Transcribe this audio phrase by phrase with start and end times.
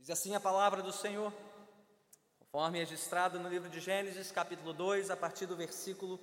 [0.00, 1.30] Diz assim a palavra do Senhor,
[2.38, 6.18] conforme registrado no livro de Gênesis, capítulo 2, a partir do versículo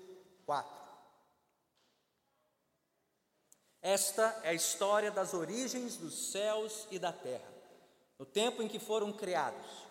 [0.47, 0.67] 4.
[3.79, 7.47] Esta é a história das origens dos céus e da terra,
[8.17, 9.85] no tempo em que foram criados.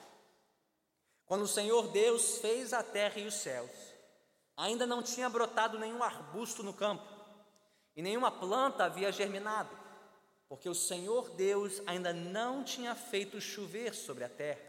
[1.24, 3.70] Quando o Senhor Deus fez a terra e os céus,
[4.56, 7.06] ainda não tinha brotado nenhum arbusto no campo,
[7.94, 9.85] e nenhuma planta havia germinado
[10.48, 14.64] porque o Senhor Deus ainda não tinha feito chover sobre a terra,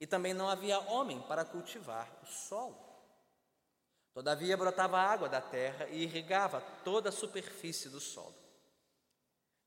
[0.00, 2.76] e também não havia homem para cultivar o solo.
[4.12, 8.34] Todavia brotava água da terra e irrigava toda a superfície do solo.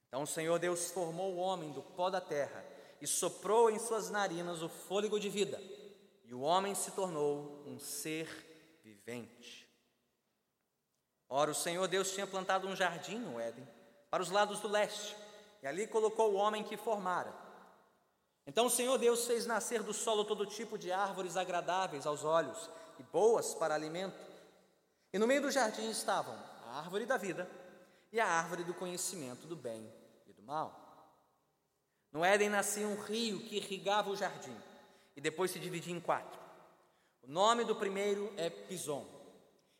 [0.07, 2.65] Então o Senhor Deus formou o homem do pó da terra
[2.99, 5.61] e soprou em suas narinas o fôlego de vida,
[6.25, 8.27] e o homem se tornou um ser
[8.83, 9.69] vivente.
[11.29, 13.67] Ora, o Senhor Deus tinha plantado um jardim no Éden
[14.09, 15.15] para os lados do leste,
[15.61, 17.33] e ali colocou o homem que formara.
[18.45, 22.69] Então o Senhor Deus fez nascer do solo todo tipo de árvores agradáveis aos olhos
[22.97, 24.17] e boas para alimento.
[25.13, 27.49] E no meio do jardim estavam a árvore da vida
[28.11, 29.91] e a árvore do conhecimento do bem
[30.27, 30.89] e do mal.
[32.11, 34.55] No Éden nascia um rio que irrigava o jardim
[35.15, 36.39] e depois se dividia em quatro.
[37.21, 39.05] O nome do primeiro é Pison.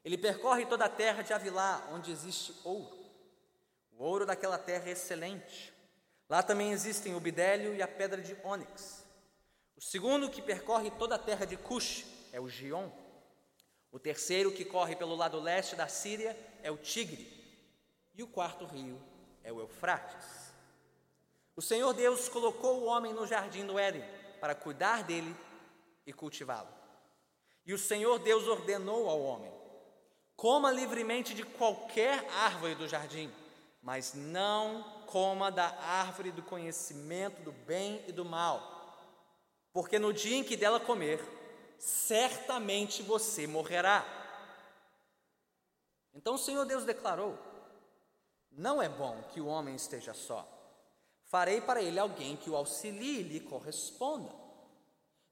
[0.04, 2.98] Ele percorre toda a terra de Avilá, onde existe ouro.
[3.92, 5.74] O ouro daquela terra é excelente.
[6.30, 9.04] Lá também existem o bidélio e a pedra de ônix.
[9.76, 12.92] O segundo que percorre toda a terra de Cush é o Gion.
[13.92, 17.28] O terceiro que corre pelo lado leste da Síria é o Tigre.
[18.14, 19.02] E o quarto rio
[19.44, 20.54] é o Eufrates.
[21.56, 24.04] O Senhor Deus colocou o homem no jardim do Éden
[24.40, 25.36] para cuidar dele
[26.06, 26.70] e cultivá-lo.
[27.66, 29.52] E o Senhor Deus ordenou ao homem:
[30.36, 33.34] coma livremente de qualquer árvore do jardim
[33.82, 38.62] mas não coma da árvore do conhecimento do bem e do mal,
[39.74, 41.20] porque no dia em que dela comer,
[41.80, 44.06] certamente você morrerá.
[46.14, 47.38] Então o Senhor Deus declarou:
[48.52, 50.48] Não é bom que o homem esteja só.
[51.26, 54.34] Farei para ele alguém que o auxilie e lhe corresponda.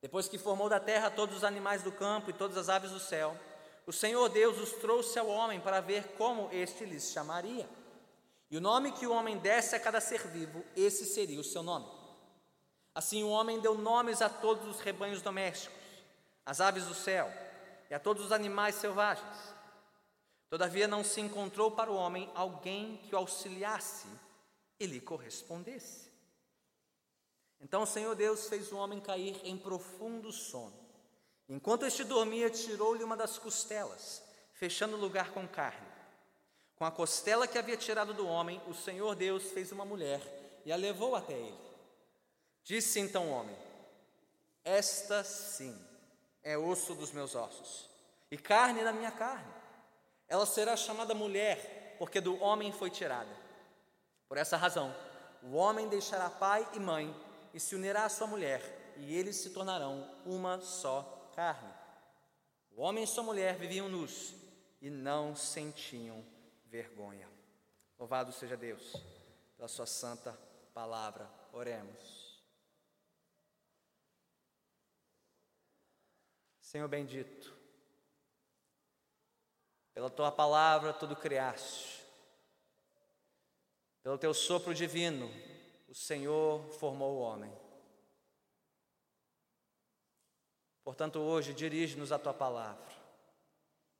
[0.02, 3.00] Depois que formou da terra todos os animais do campo e todas as aves do
[3.00, 3.36] céu,
[3.86, 7.68] o Senhor Deus os trouxe ao homem para ver como este lhes chamaria.
[8.50, 11.62] E o nome que o homem desse a cada ser vivo, esse seria o seu
[11.62, 11.88] nome.
[12.96, 15.78] Assim o homem deu nomes a todos os rebanhos domésticos,
[16.46, 17.31] às aves do céu
[17.90, 19.38] e a todos os animais selvagens.
[20.50, 24.07] Todavia não se encontrou para o homem alguém que o auxiliasse
[24.80, 26.07] e lhe correspondesse.
[27.59, 30.88] Então o Senhor Deus fez o homem cair em profundo sono.
[31.50, 34.22] Enquanto este dormia, tirou-lhe uma das costelas,
[34.53, 35.87] fechando o lugar com carne.
[36.78, 40.22] Com a costela que havia tirado do homem, o Senhor Deus fez uma mulher
[40.64, 41.58] e a levou até ele.
[42.64, 43.58] Disse então o homem:
[44.64, 45.76] Esta sim
[46.44, 47.90] é osso dos meus ossos
[48.30, 49.52] e carne da minha carne.
[50.28, 53.36] Ela será chamada mulher, porque do homem foi tirada.
[54.28, 54.96] Por essa razão,
[55.42, 57.16] o homem deixará pai e mãe
[57.54, 61.74] e se unirá à sua mulher, e eles se tornarão uma só carne.
[62.76, 64.36] O homem e sua mulher viviam nus
[64.80, 66.24] e não sentiam
[66.68, 67.30] vergonha.
[67.98, 68.94] Louvado seja Deus
[69.56, 70.38] pela Sua santa
[70.74, 71.30] palavra.
[71.52, 72.28] Oremos.
[76.60, 77.56] Senhor bendito,
[79.94, 82.06] pela Tua palavra tudo criaste,
[84.04, 85.30] pelo Teu sopro divino,
[85.88, 87.58] o Senhor formou o homem.
[90.84, 92.97] Portanto, hoje dirige-nos a Tua palavra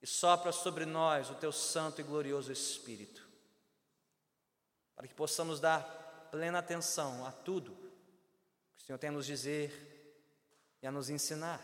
[0.02, 3.28] e sopra sobre nós o teu santo e glorioso Espírito,
[4.96, 7.76] para que possamos dar plena atenção a tudo
[8.76, 9.72] que o Senhor tem a nos dizer
[10.82, 11.62] e a nos ensinar,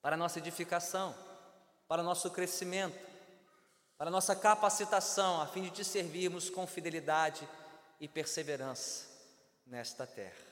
[0.00, 1.14] para a nossa edificação,
[1.86, 2.98] para o nosso crescimento,
[3.98, 7.46] para a nossa capacitação, a fim de te servirmos com fidelidade
[8.00, 9.06] e perseverança
[9.66, 10.50] nesta terra.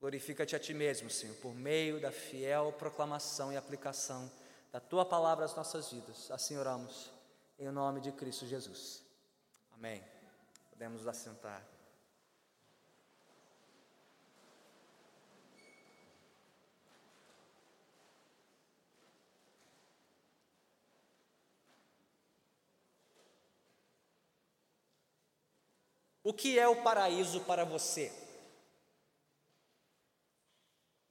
[0.00, 4.30] Glorifica-te a ti mesmo, Senhor, por meio da fiel proclamação e aplicação
[4.70, 6.30] da tua palavra às nossas vidas.
[6.30, 7.10] Assim oramos,
[7.58, 9.02] em nome de Cristo Jesus.
[9.72, 10.04] Amém.
[10.70, 11.66] Podemos nos assentar.
[26.28, 28.12] O que é o paraíso para você?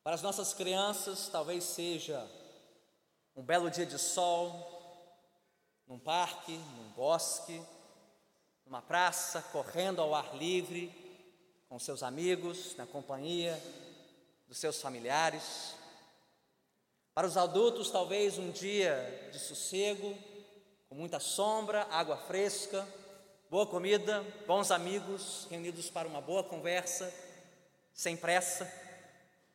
[0.03, 2.36] Para as nossas crianças, talvez seja
[3.37, 4.75] um belo dia de sol,
[5.87, 7.61] num parque, num bosque,
[8.65, 10.91] numa praça, correndo ao ar livre,
[11.69, 13.61] com seus amigos, na companhia
[14.47, 15.75] dos seus familiares.
[17.13, 20.17] Para os adultos, talvez um dia de sossego,
[20.89, 22.87] com muita sombra, água fresca,
[23.51, 27.13] boa comida, bons amigos reunidos para uma boa conversa,
[27.93, 28.67] sem pressa,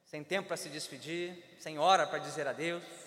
[0.04, 3.01] sem tempo para se despedir, sem hora para dizer adeus.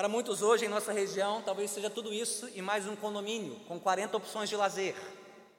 [0.00, 3.78] Para muitos hoje em nossa região, talvez seja tudo isso e mais um condomínio com
[3.78, 4.96] 40 opções de lazer,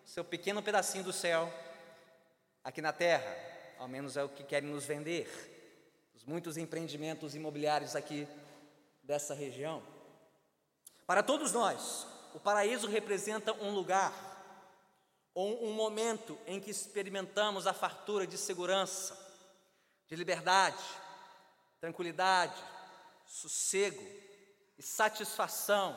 [0.04, 1.48] seu pequeno pedacinho do céu
[2.64, 3.24] aqui na terra,
[3.78, 5.30] ao menos é o que querem nos vender,
[6.16, 8.28] os muitos empreendimentos imobiliários aqui
[9.04, 9.84] dessa região.
[11.06, 14.12] Para todos nós, o paraíso representa um lugar
[15.36, 19.16] ou um momento em que experimentamos a fartura de segurança,
[20.08, 20.84] de liberdade,
[21.80, 22.60] tranquilidade,
[23.28, 24.31] sossego
[24.82, 25.96] e satisfação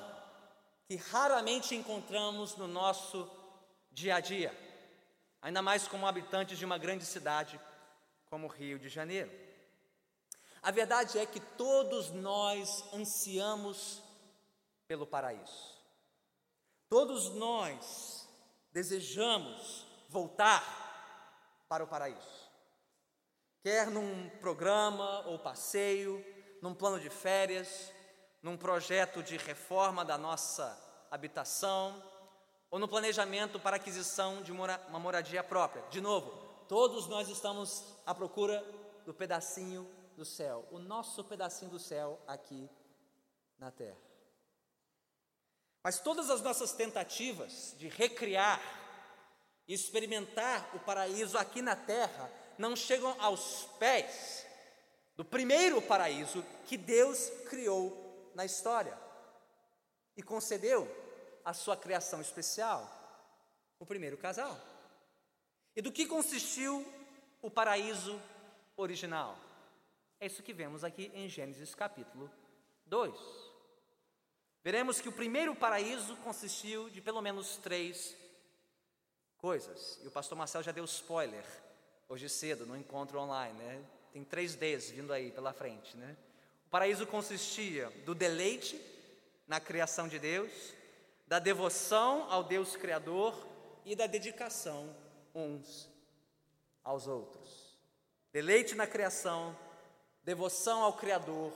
[0.87, 3.27] que raramente encontramos no nosso
[3.91, 4.55] dia a dia,
[5.41, 7.59] ainda mais como habitantes de uma grande cidade
[8.27, 9.33] como Rio de Janeiro.
[10.63, 14.03] A verdade é que todos nós ansiamos
[14.87, 15.81] pelo paraíso.
[16.87, 18.29] Todos nós
[18.71, 22.51] desejamos voltar para o paraíso.
[23.63, 26.23] Quer num programa ou passeio,
[26.61, 27.94] num plano de férias,
[28.44, 30.79] num projeto de reforma da nossa
[31.11, 32.00] habitação,
[32.70, 35.82] ou no planejamento para aquisição de uma moradia própria.
[35.88, 36.31] De novo,
[36.69, 38.62] todos nós estamos à procura
[39.06, 42.69] do pedacinho do céu, o nosso pedacinho do céu aqui
[43.58, 43.96] na terra.
[45.82, 48.61] Mas todas as nossas tentativas de recriar
[49.67, 54.47] e experimentar o paraíso aqui na terra não chegam aos pés
[55.17, 58.04] do primeiro paraíso que Deus criou
[58.35, 58.99] na história
[60.17, 60.89] e concedeu
[61.45, 62.91] a sua criação especial,
[63.79, 64.59] o primeiro casal.
[65.77, 66.87] E do que consistiu
[67.43, 68.21] o paraíso
[68.77, 69.39] original?
[70.21, 72.31] É isso que vemos aqui em Gênesis capítulo
[72.87, 73.15] 2.
[74.63, 78.17] Veremos que o primeiro paraíso consistiu de pelo menos três
[79.37, 80.01] coisas.
[80.03, 81.45] E o pastor Marcel já deu spoiler
[82.09, 83.85] hoje cedo no encontro online, né?
[84.13, 86.17] Tem três Ds vindo aí pela frente, né?
[86.75, 88.85] Paraíso consistia do deleite
[89.47, 90.50] na criação de Deus,
[91.25, 93.32] da devoção ao Deus Criador
[93.85, 94.93] e da dedicação
[95.32, 95.88] uns
[96.82, 97.79] aos outros.
[98.32, 99.56] Deleite na criação,
[100.25, 101.53] devoção ao Criador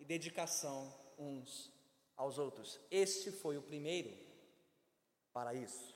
[0.00, 1.70] e dedicação uns
[2.16, 2.80] aos outros.
[2.90, 4.12] Este foi o primeiro
[5.32, 5.94] para isso.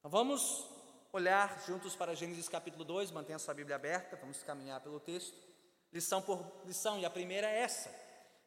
[0.00, 0.68] Então vamos
[1.12, 5.45] olhar juntos para Gênesis capítulo 2, mantenha sua Bíblia aberta, vamos caminhar pelo texto.
[5.96, 7.90] Lição por lição, e a primeira é essa: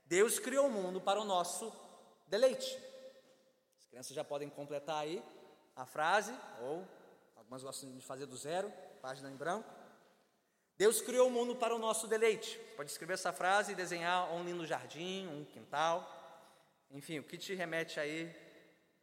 [0.06, 1.74] Deus criou o mundo para o nosso
[2.28, 2.78] deleite.
[3.80, 5.24] As crianças já podem completar aí
[5.76, 6.32] a frase,
[6.62, 6.88] ou
[7.36, 9.68] algumas gostam de fazer do zero, página em branco.
[10.78, 12.56] Deus criou o mundo para o nosso deleite.
[12.76, 16.08] Pode escrever essa frase e desenhar um lindo jardim, um quintal.
[16.92, 18.32] Enfim, o que te remete aí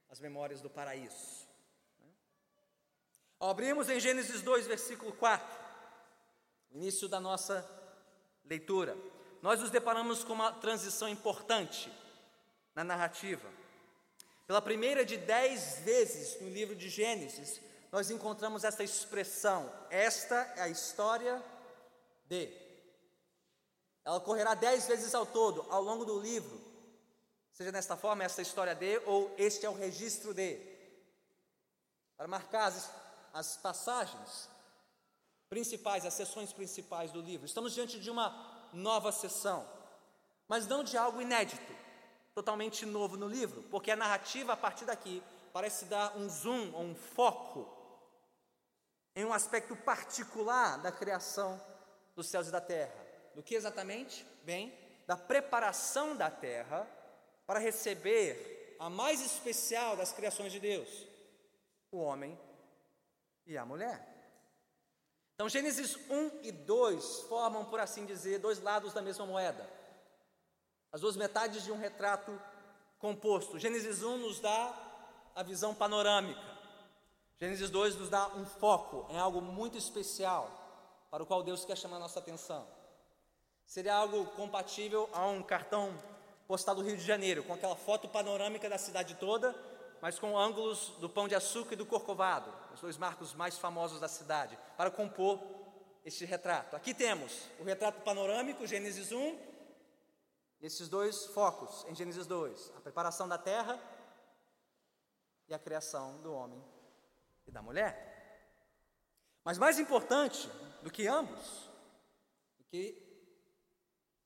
[0.08, 1.48] às memórias do paraíso.
[3.40, 5.58] Abrimos em Gênesis 2, versículo 4,
[6.70, 7.74] início da nossa
[8.48, 8.96] leitura.
[9.42, 11.92] Nós nos deparamos com uma transição importante
[12.74, 13.48] na narrativa.
[14.46, 17.60] Pela primeira de dez vezes no livro de Gênesis,
[17.90, 21.42] nós encontramos essa expressão: esta é a história
[22.28, 22.52] de.
[24.04, 26.60] Ela ocorrerá dez vezes ao todo, ao longo do livro,
[27.52, 30.60] seja nesta forma, esta história de, ou este é o registro de,
[32.16, 32.88] para marcar as,
[33.32, 34.48] as passagens
[35.48, 37.46] principais, as sessões principais do livro.
[37.46, 39.66] Estamos diante de uma nova sessão,
[40.48, 41.72] mas não de algo inédito,
[42.34, 45.22] totalmente novo no livro, porque a narrativa a partir daqui
[45.52, 47.72] parece dar um zoom, ou um foco
[49.14, 51.60] em um aspecto particular da criação
[52.14, 52.94] dos céus e da terra.
[53.34, 54.26] Do que exatamente?
[54.44, 54.76] Bem,
[55.06, 56.86] da preparação da terra
[57.46, 61.06] para receber a mais especial das criações de Deus,
[61.90, 62.38] o homem
[63.46, 64.15] e a mulher.
[65.36, 69.68] Então, Gênesis 1 e 2 formam, por assim dizer, dois lados da mesma moeda,
[70.90, 72.40] as duas metades de um retrato
[72.98, 73.58] composto.
[73.58, 74.74] Gênesis 1 nos dá
[75.34, 76.40] a visão panorâmica,
[77.38, 80.50] Gênesis 2 nos dá um foco em algo muito especial
[81.10, 82.66] para o qual Deus quer chamar nossa atenção.
[83.66, 85.92] Seria algo compatível a um cartão
[86.48, 89.54] postal do Rio de Janeiro, com aquela foto panorâmica da cidade toda,
[90.00, 94.00] mas com ângulos do Pão de Açúcar e do Corcovado, os dois marcos mais famosos
[94.00, 95.40] da cidade, para compor
[96.04, 96.76] este retrato.
[96.76, 99.16] Aqui temos o retrato panorâmico, Gênesis 1,
[100.60, 103.80] e esses dois focos em Gênesis 2, a preparação da terra
[105.48, 106.62] e a criação do homem
[107.46, 108.14] e da mulher.
[109.44, 110.48] Mas mais importante
[110.82, 111.68] do que ambos,
[112.58, 113.02] do que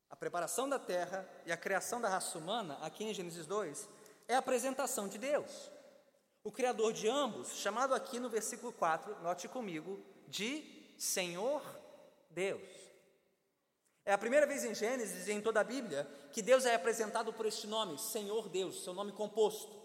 [0.08, 3.88] a preparação da terra e a criação da raça humana, aqui em Gênesis 2,
[4.30, 5.70] é a apresentação de Deus.
[6.44, 11.60] O Criador de ambos, chamado aqui no versículo 4, note comigo, de Senhor
[12.30, 12.62] Deus.
[14.04, 17.32] É a primeira vez em Gênesis e em toda a Bíblia que Deus é apresentado
[17.32, 19.78] por este nome, Senhor Deus, seu nome composto.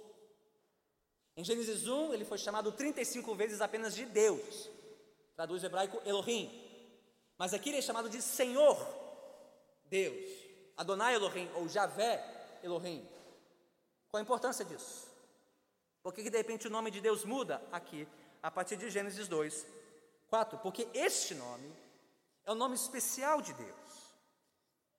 [1.36, 4.70] Em Gênesis 1, ele foi chamado 35 vezes apenas de Deus,
[5.36, 6.52] traduz hebraico Elohim.
[7.36, 8.78] Mas aqui ele é chamado de Senhor
[9.86, 10.30] Deus,
[10.78, 12.24] Adonai Elohim ou Javé
[12.64, 13.15] Elohim.
[14.16, 15.14] Qual a importância disso?
[16.02, 18.08] Por que, de repente o nome de Deus muda aqui,
[18.42, 19.68] a partir de Gênesis 2,
[20.30, 20.58] 4?
[20.60, 21.70] Porque este nome
[22.46, 24.16] é o nome especial de Deus,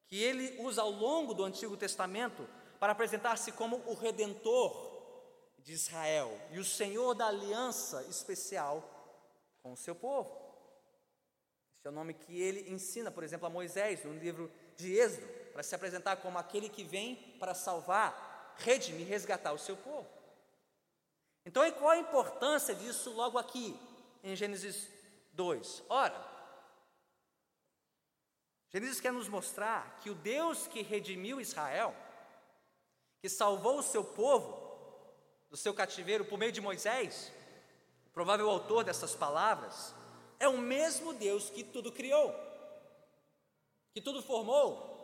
[0.06, 2.46] que ele usa ao longo do Antigo Testamento
[2.78, 4.70] para apresentar-se como o redentor
[5.60, 8.84] de Israel e o Senhor da aliança especial
[9.62, 10.30] com o seu povo.
[11.72, 15.26] Este é o nome que ele ensina, por exemplo, a Moisés no livro de Êxodo,
[15.54, 18.25] para se apresentar como aquele que vem para salvar,
[18.58, 20.06] redimir, resgatar o seu povo.
[21.44, 23.78] Então, e qual a importância disso logo aqui,
[24.22, 24.88] em Gênesis
[25.32, 25.84] 2?
[25.88, 26.36] Ora,
[28.72, 31.94] Gênesis quer nos mostrar que o Deus que redimiu Israel,
[33.22, 34.64] que salvou o seu povo
[35.48, 37.32] do seu cativeiro por meio de Moisés,
[38.06, 39.94] o provável autor dessas palavras,
[40.38, 42.34] é o mesmo Deus que tudo criou,
[43.94, 44.95] que tudo formou,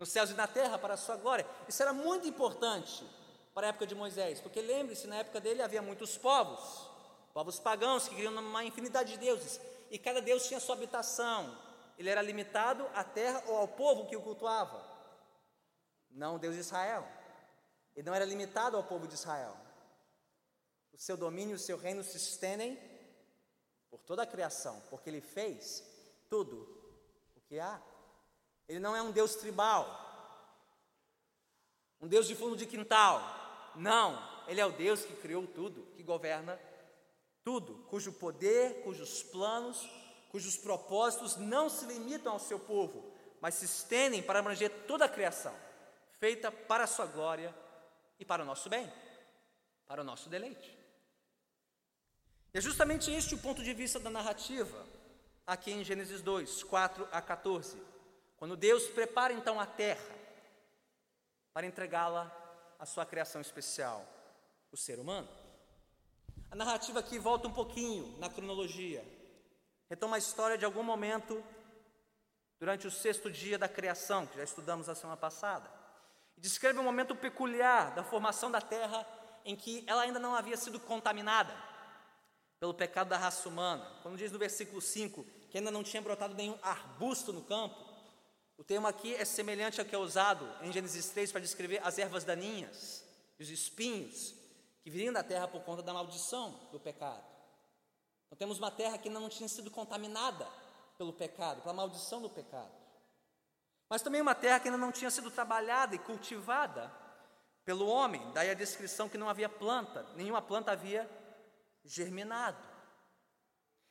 [0.00, 1.46] nos céus e na terra para a sua glória.
[1.68, 3.06] Isso era muito importante
[3.52, 6.88] para a época de Moisés, porque lembre-se, na época dele havia muitos povos,
[7.34, 11.54] povos pagãos que criam uma infinidade de deuses, e cada deus tinha sua habitação,
[11.98, 14.82] ele era limitado à terra ou ao povo que o cultuava,
[16.10, 17.06] não o Deus de Israel.
[17.94, 19.54] Ele não era limitado ao povo de Israel.
[20.92, 22.78] O seu domínio o seu reino se estendem
[23.90, 25.84] por toda a criação, porque ele fez
[26.28, 26.56] tudo
[27.36, 27.80] o que há.
[28.70, 29.84] Ele não é um Deus tribal,
[32.00, 33.20] um Deus de fundo de quintal.
[33.74, 36.56] Não, ele é o Deus que criou tudo, que governa
[37.42, 39.90] tudo, cujo poder, cujos planos,
[40.28, 45.08] cujos propósitos não se limitam ao seu povo, mas se estendem para abranger toda a
[45.08, 45.52] criação,
[46.20, 47.52] feita para a sua glória
[48.20, 48.88] e para o nosso bem,
[49.84, 50.78] para o nosso deleite.
[52.54, 54.86] E é justamente este o ponto de vista da narrativa,
[55.44, 57.89] aqui em Gênesis 2, 4 a 14,
[58.40, 60.16] quando Deus prepara então a terra
[61.52, 62.34] para entregá-la
[62.78, 64.02] à sua criação especial,
[64.72, 65.28] o ser humano.
[66.50, 69.04] A narrativa aqui volta um pouquinho na cronologia,
[69.90, 71.44] retoma a história de algum momento
[72.58, 75.70] durante o sexto dia da criação, que já estudamos a semana passada.
[76.38, 79.06] E descreve um momento peculiar da formação da terra
[79.44, 81.54] em que ela ainda não havia sido contaminada
[82.58, 83.86] pelo pecado da raça humana.
[84.02, 87.89] Quando diz no versículo 5 que ainda não tinha brotado nenhum arbusto no campo,
[88.60, 91.96] o termo aqui é semelhante ao que é usado em Gênesis 3 para descrever as
[91.96, 93.02] ervas daninhas,
[93.38, 94.34] os espinhos
[94.82, 97.24] que viriam da terra por conta da maldição do pecado.
[98.26, 100.46] Então temos uma terra que não tinha sido contaminada
[100.98, 102.70] pelo pecado, pela maldição do pecado.
[103.88, 106.92] Mas também uma terra que ainda não tinha sido trabalhada e cultivada
[107.64, 111.10] pelo homem, daí a descrição que não havia planta, nenhuma planta havia
[111.82, 112.62] germinado.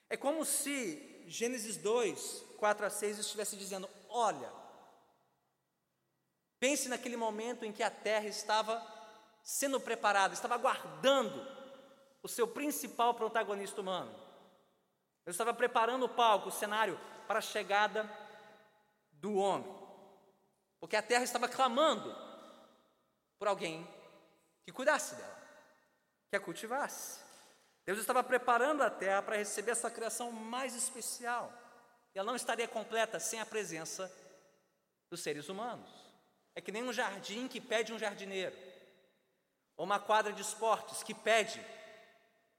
[0.08, 4.59] É como se Gênesis 2, 4 a 6 estivesse dizendo: olha,
[6.60, 8.86] pense naquele momento em que a terra estava
[9.44, 11.48] sendo preparada, estava aguardando
[12.22, 14.14] o seu principal protagonista humano.
[15.26, 18.10] Eu estava preparando o palco, o cenário para a chegada
[19.14, 19.74] do homem.
[20.80, 22.16] Porque a terra estava clamando
[23.38, 23.88] por alguém
[24.64, 25.38] que cuidasse dela,
[26.30, 27.20] que a cultivasse.
[27.86, 31.52] Deus estava preparando a terra para receber a sua criação mais especial.
[32.14, 34.12] E ela não estaria completa sem a presença
[35.10, 35.99] dos seres humanos.
[36.60, 38.54] É que nem um jardim que pede um jardineiro,
[39.78, 41.66] ou uma quadra de esportes que pede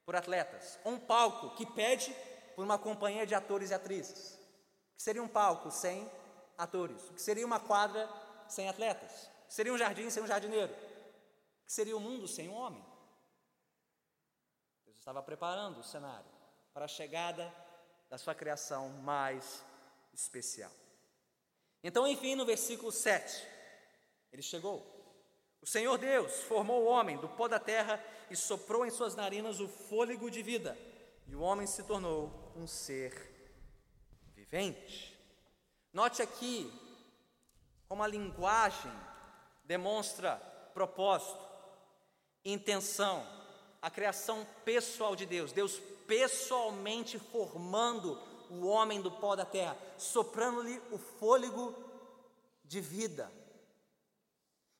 [0.06, 2.10] por atletas, ou um palco que pede
[2.56, 4.36] por uma companhia de atores e atrizes.
[4.92, 6.10] O que seria um palco sem
[6.56, 7.10] atores?
[7.10, 8.08] O que seria uma quadra
[8.48, 9.26] sem atletas?
[9.44, 10.72] O que seria um jardim sem um jardineiro?
[10.72, 12.82] O que seria o um mundo sem um homem?
[14.86, 16.30] Deus estava preparando o cenário
[16.72, 17.54] para a chegada
[18.08, 19.62] da sua criação mais
[20.14, 20.72] especial.
[21.84, 23.59] Então, enfim, no versículo 7,
[24.32, 24.84] ele chegou.
[25.60, 29.60] O Senhor Deus formou o homem do pó da terra e soprou em suas narinas
[29.60, 30.76] o fôlego de vida,
[31.26, 33.12] e o homem se tornou um ser
[34.34, 35.18] vivente.
[35.92, 36.72] Note aqui
[37.88, 38.92] como a linguagem
[39.64, 40.36] demonstra
[40.72, 41.44] propósito,
[42.44, 43.26] intenção,
[43.82, 45.52] a criação pessoal de Deus.
[45.52, 48.20] Deus pessoalmente formando
[48.50, 51.74] o homem do pó da terra, soprando-lhe o fôlego
[52.64, 53.30] de vida.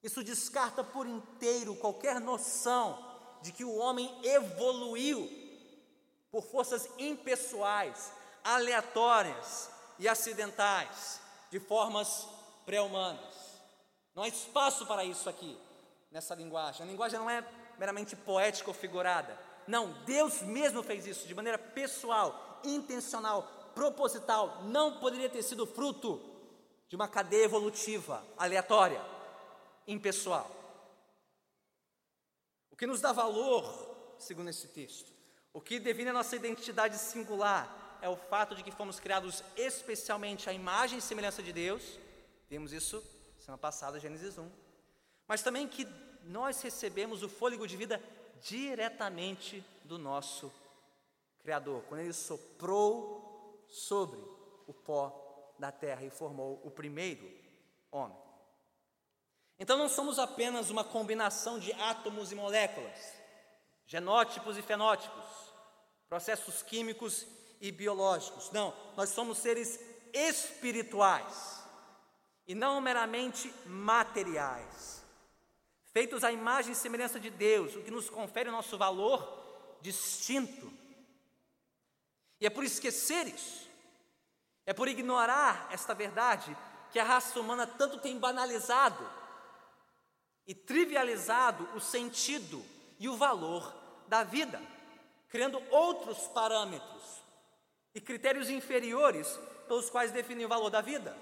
[0.03, 2.99] Isso descarta por inteiro qualquer noção
[3.43, 5.29] de que o homem evoluiu
[6.31, 12.27] por forças impessoais, aleatórias e acidentais, de formas
[12.65, 13.35] pré-humanas.
[14.15, 15.59] Não há espaço para isso aqui,
[16.11, 16.83] nessa linguagem.
[16.83, 17.45] A linguagem não é
[17.79, 19.39] meramente poética ou figurada.
[19.67, 23.43] Não, Deus mesmo fez isso de maneira pessoal, intencional,
[23.75, 24.63] proposital.
[24.65, 26.21] Não poderia ter sido fruto
[26.89, 29.01] de uma cadeia evolutiva aleatória,
[29.87, 30.51] impessoal.
[32.71, 35.13] O que nos dá valor, segundo esse texto,
[35.53, 40.49] o que define a nossa identidade singular é o fato de que fomos criados especialmente
[40.49, 41.99] à imagem e semelhança de Deus.
[42.49, 43.03] Vimos isso
[43.39, 44.49] semana passada, Gênesis 1.
[45.27, 45.87] Mas também que
[46.25, 48.03] nós recebemos o fôlego de vida
[48.43, 50.53] diretamente do nosso
[51.43, 54.21] Criador, quando Ele soprou sobre
[54.67, 57.31] o pó da terra e formou o primeiro
[57.91, 58.17] homem.
[59.61, 63.13] Então não somos apenas uma combinação de átomos e moléculas,
[63.87, 65.27] genótipos e fenótipos,
[66.09, 67.27] processos químicos
[67.61, 68.51] e biológicos.
[68.53, 69.79] Não, nós somos seres
[70.15, 71.63] espirituais
[72.49, 75.05] e não meramente materiais,
[75.93, 80.73] feitos à imagem e semelhança de Deus, o que nos confere o nosso valor distinto.
[82.41, 83.69] E é por esquecer isso,
[84.65, 86.57] é por ignorar esta verdade
[86.91, 89.20] que a raça humana tanto tem banalizado
[90.51, 92.61] e trivializado o sentido
[92.99, 93.73] e o valor
[94.09, 94.61] da vida,
[95.29, 97.23] criando outros parâmetros
[97.95, 99.29] e critérios inferiores
[99.69, 101.17] pelos quais definir o valor da vida.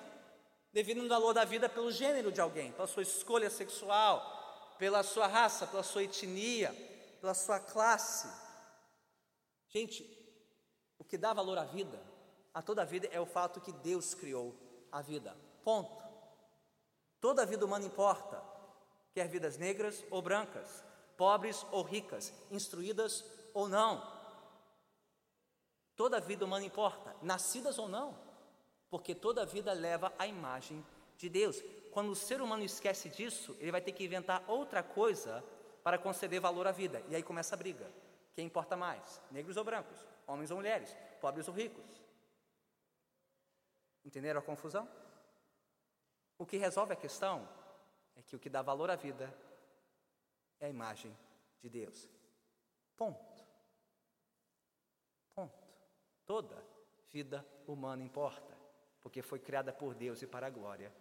[0.73, 5.26] Definindo o valor da vida pelo gênero de alguém, pela sua escolha sexual, pela sua
[5.26, 6.73] raça, pela sua etnia,
[7.20, 8.35] pela sua classe.
[9.68, 10.04] Gente,
[10.99, 12.00] o que dá valor à vida,
[12.54, 14.56] a toda a vida, é o fato que Deus criou
[14.90, 15.37] a vida.
[15.62, 16.02] Ponto.
[17.21, 18.48] Toda a vida humana importa
[19.12, 20.84] quer vidas negras ou brancas,
[21.16, 24.16] pobres ou ricas, instruídas ou não.
[25.97, 28.16] Toda vida humana importa, nascidas ou não,
[28.88, 30.84] porque toda vida leva a imagem
[31.16, 31.60] de Deus.
[31.90, 35.44] Quando o ser humano esquece disso, ele vai ter que inventar outra coisa
[35.82, 37.90] para conceder valor à vida, e aí começa a briga.
[38.34, 39.21] Quem importa mais?
[39.32, 39.99] Negros ou brancos?
[40.26, 40.97] Homens ou mulheres?
[41.21, 42.00] Pobres ou ricos?
[44.04, 44.88] Entenderam a confusão?
[46.38, 47.49] O que resolve a questão
[48.19, 49.33] é que o que dá valor à vida
[50.59, 51.17] é a imagem
[51.61, 52.09] de Deus.
[52.97, 53.45] Ponto.
[55.35, 55.69] Ponto.
[56.26, 56.63] Toda
[57.11, 58.59] vida humana importa,
[59.00, 60.93] porque foi criada por Deus e para a glória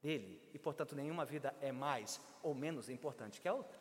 [0.00, 3.78] dele, e portanto nenhuma vida é mais ou menos importante que a outra.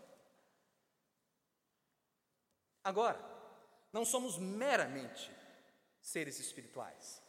[2.83, 3.19] Agora,
[3.93, 5.31] não somos meramente
[6.01, 7.23] seres espirituais.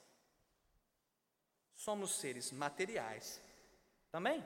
[1.72, 3.40] Somos seres materiais
[4.10, 4.42] também.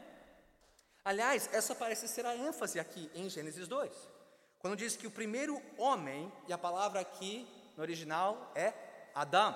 [1.06, 4.10] Aliás, essa parece ser a ênfase aqui em Gênesis 2,
[4.58, 8.74] quando diz que o primeiro homem, e a palavra aqui no original é
[9.14, 9.54] Adão,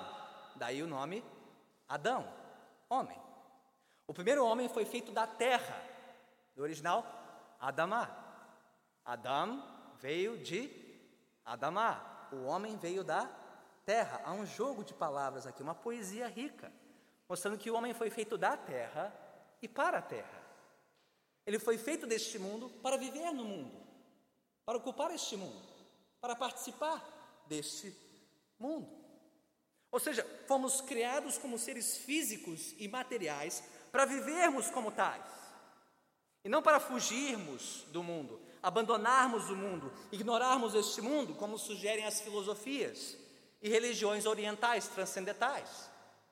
[0.54, 1.24] daí o nome
[1.88, 2.32] Adão,
[2.88, 3.20] homem.
[4.06, 5.76] O primeiro homem foi feito da terra,
[6.54, 7.04] do original
[7.58, 8.08] Adamá.
[9.04, 9.60] Adão
[9.98, 10.70] veio de
[11.44, 13.28] Adamá, o homem veio da
[13.84, 14.22] terra.
[14.24, 16.72] Há um jogo de palavras aqui, uma poesia rica,
[17.28, 19.12] mostrando que o homem foi feito da terra
[19.60, 20.39] e para a terra.
[21.46, 23.76] Ele foi feito deste mundo para viver no mundo,
[24.64, 25.62] para ocupar este mundo,
[26.20, 27.94] para participar deste
[28.58, 28.88] mundo.
[29.90, 35.24] Ou seja, fomos criados como seres físicos e materiais para vivermos como tais,
[36.44, 42.20] e não para fugirmos do mundo, abandonarmos o mundo, ignorarmos este mundo, como sugerem as
[42.20, 43.16] filosofias
[43.60, 45.90] e religiões orientais transcendentais.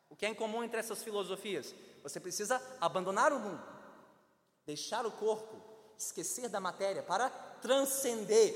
[0.09, 1.75] O que é em comum entre essas filosofias?
[2.03, 3.63] Você precisa abandonar o mundo,
[4.69, 5.57] deixar o corpo,
[5.97, 7.31] esquecer da matéria para
[7.63, 8.55] transcender.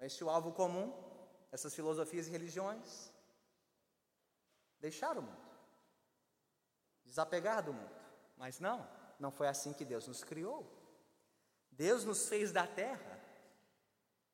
[0.00, 0.94] Este é o alvo comum
[1.50, 3.10] dessas filosofias e religiões.
[4.78, 5.50] Deixar o mundo,
[7.04, 7.90] desapegar do mundo.
[8.36, 8.88] Mas não,
[9.18, 10.64] não foi assim que Deus nos criou.
[11.72, 13.20] Deus nos fez da terra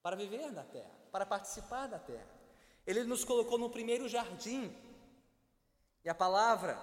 [0.02, 2.28] para viver na terra, para participar da terra.
[2.86, 4.76] Ele nos colocou no primeiro jardim.
[6.04, 6.78] E a palavra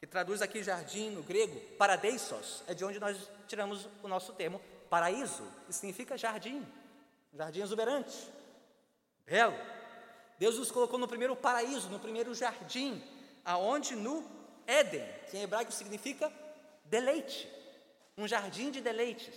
[0.00, 4.58] que traduz aqui jardim no grego, paradeisos, é de onde nós tiramos o nosso termo
[4.88, 6.66] paraíso, que significa jardim,
[7.34, 8.16] jardim exuberante,
[9.26, 9.54] belo.
[10.38, 13.04] Deus nos colocou no primeiro paraíso, no primeiro jardim,
[13.44, 14.24] aonde no
[14.66, 16.32] Éden, que em hebraico significa
[16.86, 17.46] deleite,
[18.16, 19.34] um jardim de deleites,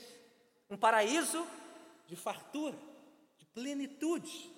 [0.70, 1.46] um paraíso
[2.08, 2.78] de fartura,
[3.38, 4.50] de plenitude.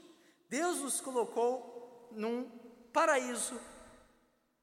[0.47, 2.47] Deus nos colocou num
[2.93, 3.59] paraíso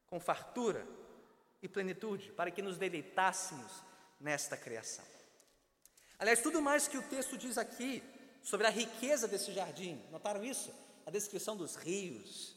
[0.07, 0.87] com fartura
[1.63, 3.73] e plenitude, para que nos deleitássemos
[4.21, 5.05] nesta criação.
[6.19, 8.03] Aliás, tudo mais que o texto diz aqui
[8.43, 10.75] sobre a riqueza desse jardim, notaram isso?
[11.07, 12.57] A descrição dos rios,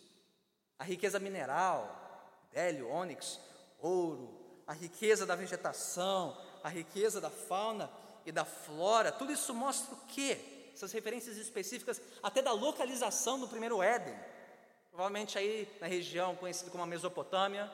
[0.77, 3.39] a riqueza mineral, bélio, ônix,
[3.79, 7.89] ouro, a riqueza da vegetação, a riqueza da fauna
[8.25, 10.71] e da flora, tudo isso mostra o quê?
[10.73, 14.17] Essas referências específicas, até da localização do primeiro Éden.
[14.89, 17.71] Provavelmente aí na região conhecida como a Mesopotâmia,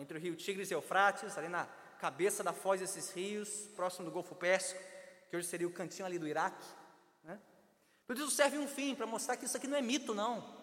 [0.00, 1.66] entre o rio Tigres e Eufrates, ali na
[2.00, 4.80] cabeça da foz desses rios, próximo do Golfo Pérsico,
[5.28, 6.66] que hoje seria o cantinho ali do Iraque.
[7.22, 7.38] Né?
[8.06, 10.58] Tudo isso serve um fim, para mostrar que isso aqui não é mito, não.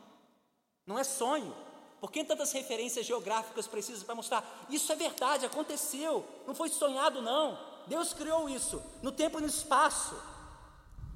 [0.85, 1.55] Não é sonho.
[2.01, 4.65] Por que tantas referências geográficas precisas para mostrar?
[4.69, 7.83] Isso é verdade, aconteceu, não foi sonhado, não.
[7.85, 10.19] Deus criou isso no tempo e no espaço.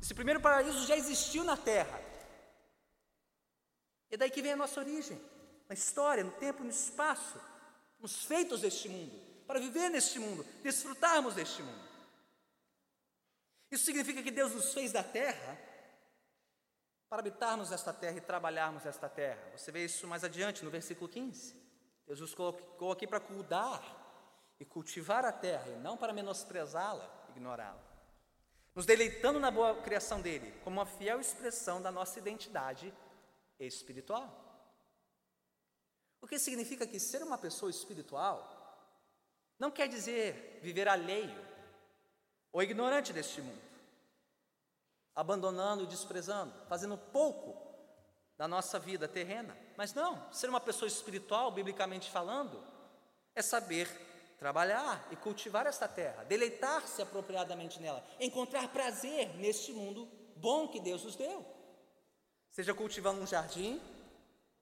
[0.01, 1.99] Esse primeiro paraíso já existiu na terra.
[4.10, 5.19] E é daí que vem a nossa origem,
[5.67, 7.39] na história, no tempo e no espaço.
[8.01, 11.91] Nos feitos deste mundo, para viver neste mundo, desfrutarmos deste mundo.
[13.69, 15.57] Isso significa que Deus nos fez da terra
[17.07, 19.41] para habitarmos esta terra e trabalharmos esta terra.
[19.55, 21.55] Você vê isso mais adiante no versículo 15.
[22.07, 23.81] Deus nos colocou aqui para cuidar
[24.59, 27.81] e cultivar a terra e não para menosprezá-la, ignorá-la.
[28.73, 32.93] Nos deleitando na boa criação dele, como uma fiel expressão da nossa identidade
[33.59, 34.40] espiritual.
[36.21, 38.57] O que significa que ser uma pessoa espiritual
[39.57, 41.39] não quer dizer viver alheio
[42.51, 43.71] ou ignorante deste mundo
[45.15, 47.69] abandonando e desprezando, fazendo pouco
[48.38, 49.57] da nossa vida terrena.
[49.77, 52.63] Mas não, ser uma pessoa espiritual, biblicamente falando,
[53.36, 53.88] é saber
[54.38, 61.03] trabalhar e cultivar esta terra, deleitar-se apropriadamente nela, encontrar prazer neste mundo bom que Deus
[61.03, 61.45] nos deu.
[62.49, 63.79] Seja cultivando um jardim,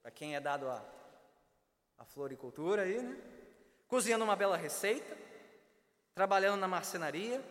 [0.02, 0.84] para quem é dado a,
[2.00, 3.22] a floricultura aí, né?
[3.88, 5.18] Cozinhando uma bela receita,
[6.16, 7.44] trabalhando na marcenaria,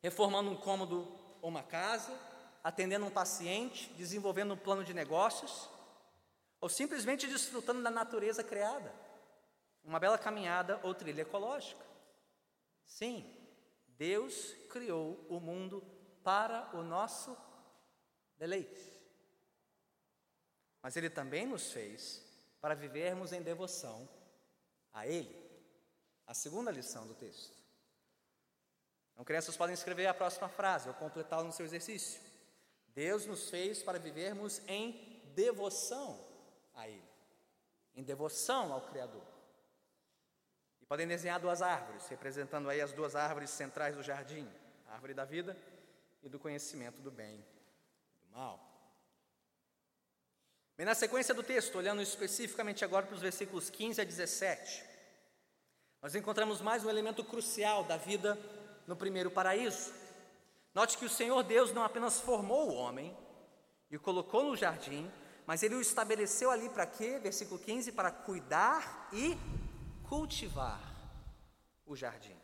[0.00, 1.00] reformando um cômodo
[1.42, 2.16] ou uma casa,
[2.62, 5.68] atendendo um paciente, desenvolvendo um plano de negócios,
[6.60, 8.92] ou simplesmente desfrutando da natureza criada,
[9.84, 11.84] uma bela caminhada ou trilha ecológica.
[12.84, 13.24] Sim,
[13.96, 15.82] Deus criou o mundo
[16.22, 17.36] para o nosso
[18.36, 18.92] deleite.
[20.82, 22.27] Mas Ele também nos fez
[22.60, 24.08] para vivermos em devoção
[24.92, 25.36] a Ele.
[26.26, 27.56] A segunda lição do texto.
[29.12, 32.20] Então, crianças podem escrever a próxima frase ou completá-la no seu exercício.
[32.94, 36.24] Deus nos fez para vivermos em devoção
[36.74, 37.08] a Ele,
[37.94, 39.22] em devoção ao Criador.
[40.80, 44.48] E podem desenhar duas árvores, representando aí as duas árvores centrais do jardim:
[44.86, 45.56] a árvore da vida
[46.22, 47.44] e do conhecimento do bem
[48.12, 48.67] e do mal.
[50.78, 54.84] Bem, na sequência do texto, olhando especificamente agora para os versículos 15 a 17,
[56.00, 58.38] nós encontramos mais um elemento crucial da vida
[58.86, 59.92] no primeiro paraíso.
[60.72, 63.12] Note que o Senhor Deus não apenas formou o homem
[63.90, 65.10] e o colocou no jardim,
[65.44, 67.18] mas ele o estabeleceu ali para quê?
[67.18, 69.36] Versículo 15: para cuidar e
[70.08, 70.80] cultivar
[71.84, 72.40] o jardim.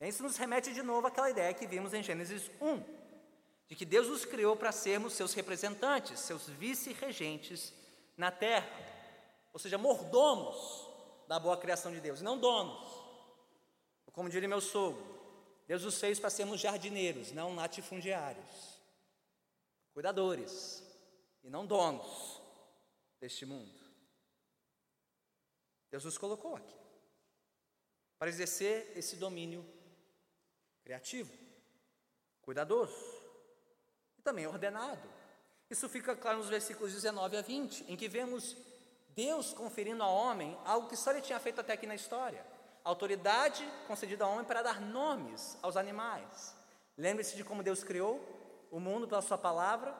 [0.00, 2.95] Isso nos remete de novo àquela ideia que vimos em Gênesis 1,
[3.68, 7.72] de que Deus nos criou para sermos seus representantes, seus vice-regentes
[8.16, 8.70] na terra,
[9.52, 10.86] ou seja, mordomos
[11.26, 13.06] da boa criação de Deus, não donos.
[14.12, 15.04] Como diria meu sogro,
[15.66, 18.80] Deus nos fez para sermos jardineiros, não latifundiários,
[19.92, 20.82] cuidadores
[21.42, 22.40] e não donos
[23.20, 23.78] deste mundo.
[25.90, 26.74] Deus nos colocou aqui
[28.18, 29.66] para exercer esse domínio
[30.82, 31.32] criativo,
[32.40, 33.15] cuidadoso
[34.26, 35.08] também ordenado.
[35.70, 38.56] Isso fica claro nos versículos 19 a 20, em que vemos
[39.10, 42.44] Deus conferindo ao homem algo que só ele tinha feito até aqui na história
[42.86, 46.54] autoridade concedida ao homem para dar nomes aos animais.
[46.96, 48.20] Lembre-se de como Deus criou
[48.70, 49.92] o mundo pela Sua palavra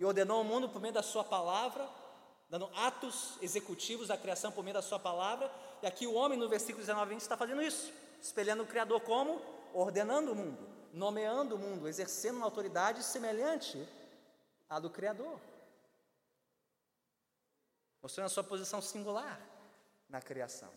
[0.00, 1.88] e ordenou o mundo por meio da Sua palavra,
[2.50, 5.48] dando atos executivos da criação por meio da Sua palavra.
[5.80, 9.40] E aqui o homem, no versículo 19 20, está fazendo isso, espelhando o Criador como
[9.72, 10.58] ordenando o mundo,
[10.92, 13.86] nomeando o mundo, exercendo uma autoridade semelhante
[14.68, 15.40] à do Criador,
[18.02, 19.40] mostrando a sua posição singular
[20.08, 20.72] na criação.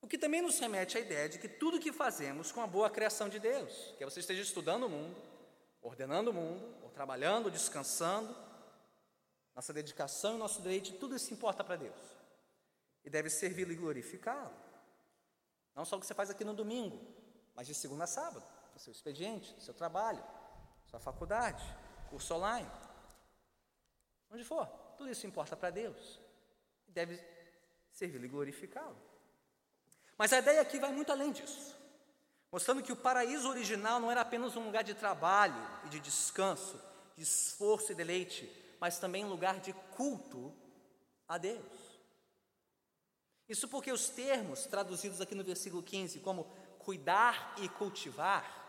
[0.00, 2.90] O que também nos remete à ideia de que tudo que fazemos com a boa
[2.90, 5.16] criação de Deus, que você esteja estudando o mundo,
[5.80, 8.36] ordenando o mundo, ou trabalhando, ou descansando,
[9.54, 11.98] nossa dedicação e nosso deleite, tudo isso importa para Deus.
[13.04, 14.54] E deve servi-lo e glorificá-lo.
[15.74, 16.98] Não só o que você faz aqui no domingo,
[17.54, 20.22] mas de segunda a sábado, no seu expediente, no seu trabalho,
[20.86, 21.64] sua faculdade,
[22.10, 22.70] curso online,
[24.30, 24.66] onde for.
[24.96, 26.20] Tudo isso importa para Deus.
[26.88, 27.20] Deve
[27.90, 28.96] servir e glorificá-lo.
[30.16, 31.76] Mas a ideia aqui vai muito além disso,
[32.50, 36.80] mostrando que o paraíso original não era apenas um lugar de trabalho e de descanso,
[37.16, 40.54] de esforço e deleite, mas também um lugar de culto
[41.26, 41.94] a Deus.
[43.48, 46.46] Isso porque os termos traduzidos aqui no versículo 15, como
[46.84, 48.62] cuidar e cultivar,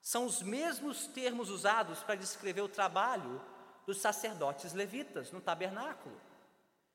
[0.00, 3.40] são os mesmos termos usados para descrever o trabalho
[3.84, 6.20] dos sacerdotes levitas no tabernáculo,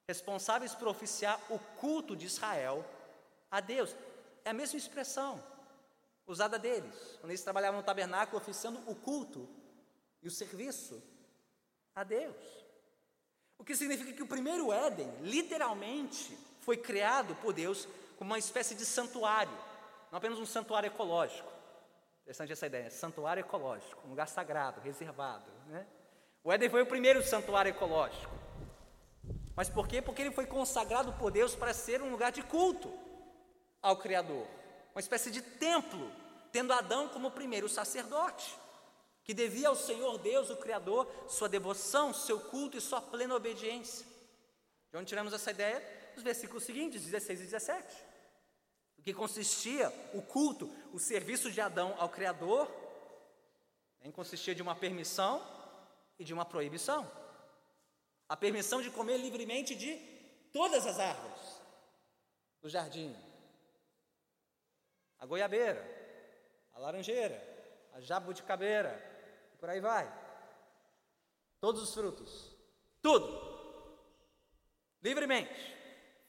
[0.08, 2.86] responsáveis por oficiar o culto de Israel
[3.50, 3.96] a Deus.
[4.46, 5.44] É a mesma expressão
[6.26, 9.48] usada deles, quando eles trabalhavam no tabernáculo oficiando o culto
[10.22, 11.02] e o serviço
[11.94, 12.36] a Deus.
[13.58, 18.74] O que significa que o primeiro Éden, literalmente, foi criado por Deus como uma espécie
[18.76, 19.52] de santuário,
[20.12, 21.50] não apenas um santuário ecológico.
[22.24, 25.50] Interessante essa ideia, santuário ecológico, um lugar sagrado, reservado.
[25.68, 25.88] Né?
[26.44, 28.32] O Éden foi o primeiro santuário ecológico.
[29.56, 30.02] Mas por quê?
[30.02, 32.92] Porque ele foi consagrado por Deus para ser um lugar de culto
[33.82, 34.46] ao Criador,
[34.94, 36.12] uma espécie de templo,
[36.52, 38.56] tendo Adão como primeiro sacerdote,
[39.24, 44.06] que devia ao Senhor Deus, o Criador, sua devoção, seu culto e sua plena obediência.
[44.92, 45.82] De onde tiramos essa ideia?
[46.14, 48.11] Dos versículos seguintes, 16 e 17.
[49.04, 52.70] Que consistia o culto, o serviço de Adão ao Criador,
[54.12, 55.42] consistia de uma permissão
[56.20, 57.10] e de uma proibição.
[58.30, 59.96] A permissão de comer livremente de
[60.54, 61.62] todas as árvores
[62.62, 63.16] do jardim,
[65.18, 65.84] a goiabeira,
[66.74, 67.42] a laranjeira,
[67.94, 68.94] a jabuticabeira,
[69.54, 70.12] e por aí vai.
[71.60, 72.56] Todos os frutos,
[73.02, 74.00] tudo,
[75.02, 75.76] livremente,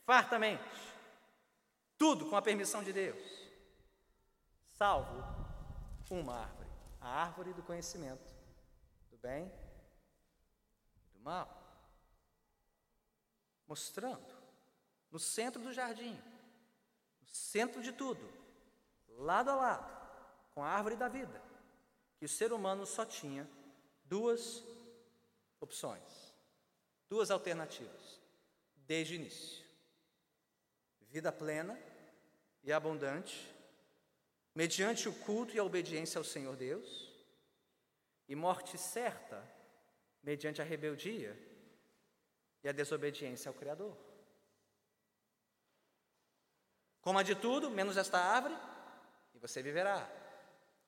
[0.04, 0.62] fartamente,
[2.03, 3.49] tudo com a permissão de Deus,
[4.73, 5.23] salvo
[6.11, 6.69] uma árvore,
[7.01, 8.35] a árvore do conhecimento
[9.09, 9.51] do bem
[11.07, 11.49] e do mal,
[13.69, 14.35] mostrando
[15.12, 16.21] no centro do jardim,
[17.21, 18.29] no centro de tudo,
[19.07, 20.09] lado a lado
[20.57, 21.41] com a árvore da vida,
[22.19, 23.49] que o ser humano só tinha
[24.05, 24.65] duas
[25.61, 26.35] opções,
[27.09, 28.21] duas alternativas,
[28.75, 29.65] desde o início:
[31.09, 31.91] vida plena
[32.62, 33.53] e abundante,
[34.55, 37.11] mediante o culto e a obediência ao Senhor Deus,
[38.29, 39.42] e morte certa,
[40.22, 41.37] mediante a rebeldia
[42.62, 43.96] e a desobediência ao Criador.
[47.01, 48.57] Coma de tudo, menos esta árvore,
[49.42, 50.09] você viverá.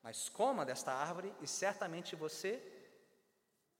[0.01, 2.63] Mas coma desta árvore e certamente você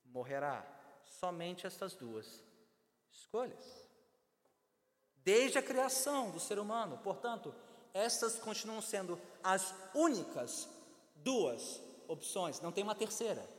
[0.03, 0.65] morrerá.
[1.05, 2.43] Somente estas duas
[3.09, 3.89] escolhas.
[5.15, 7.55] Desde a criação do ser humano, portanto,
[7.95, 10.67] estas continuam sendo as únicas
[11.15, 11.79] duas
[12.09, 13.49] opções, não tem uma terceira,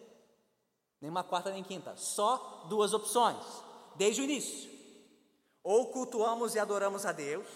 [1.01, 3.43] nem uma quarta nem quinta, só duas opções,
[3.97, 4.71] desde o início.
[5.65, 7.47] Ou cultuamos e adoramos a Deus,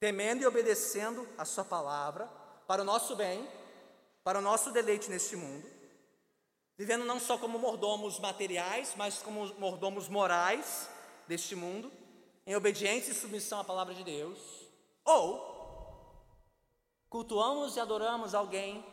[0.00, 2.26] temendo e obedecendo a Sua palavra,
[2.66, 3.48] para o nosso bem,
[4.24, 5.64] para o nosso deleite neste mundo,
[6.76, 10.88] vivendo não só como mordomos materiais, mas como mordomos morais
[11.28, 11.92] deste mundo,
[12.44, 14.67] em obediência e submissão à palavra de Deus,
[15.08, 15.48] ou
[17.08, 18.84] cultuamos e adoramos alguém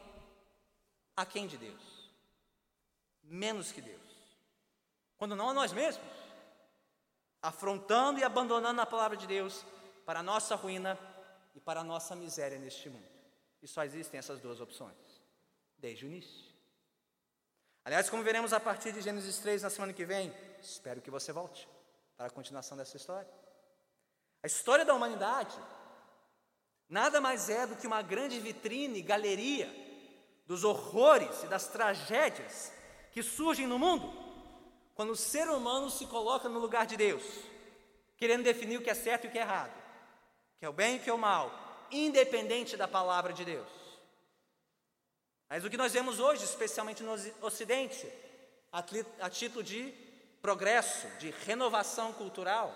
[1.16, 2.10] a quem de Deus,
[3.22, 4.02] menos que Deus,
[5.18, 6.08] quando não a nós mesmos,
[7.42, 9.66] afrontando e abandonando a palavra de Deus
[10.06, 10.98] para a nossa ruína
[11.54, 13.08] e para a nossa miséria neste mundo.
[13.62, 15.22] E só existem essas duas opções,
[15.78, 16.56] desde o início.
[17.84, 21.34] Aliás, como veremos a partir de Gênesis 3 na semana que vem, espero que você
[21.34, 21.68] volte
[22.16, 23.30] para a continuação dessa história.
[24.42, 25.56] A história da humanidade
[26.90, 29.74] nada mais é do que uma grande vitrine, galeria
[30.46, 32.72] dos horrores e das tragédias
[33.12, 34.14] que surgem no mundo
[34.94, 37.24] quando o ser humano se coloca no lugar de Deus,
[38.18, 39.86] querendo definir o que é certo e o que é errado
[40.58, 41.52] que é o bem e que é o mal,
[41.92, 43.70] independente da palavra de Deus.
[45.50, 48.12] Mas o que nós vemos hoje, especialmente no Ocidente,
[48.72, 49.94] a título de
[50.42, 52.74] progresso, de renovação cultural,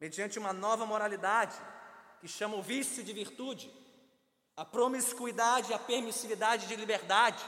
[0.00, 1.56] mediante uma nova moralidade
[2.22, 3.68] que chama o vício de virtude,
[4.56, 7.44] a promiscuidade, a permissividade de liberdade,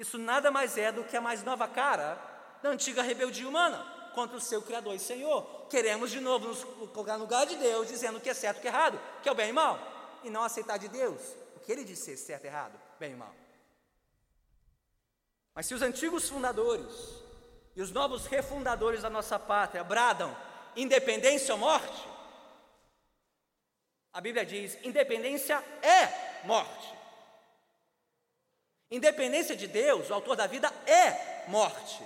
[0.00, 2.18] isso nada mais é do que a mais nova cara
[2.60, 5.68] da antiga rebeldia humana contra o seu Criador e Senhor.
[5.70, 8.58] Queremos de novo nos colocar no lugar de Deus, dizendo o que é certo e
[8.58, 9.78] o que é errado, que é o bem e o mal,
[10.24, 11.20] e não aceitar de Deus
[11.54, 13.32] o que ele disse ser certo e errado, bem e mal.
[15.54, 17.22] Mas se os antigos fundadores
[17.76, 20.36] e os novos refundadores da nossa pátria bradam
[20.74, 22.13] independência ou morte,
[24.14, 26.94] a Bíblia diz: independência é morte.
[28.88, 32.00] Independência de Deus, o autor da vida, é morte.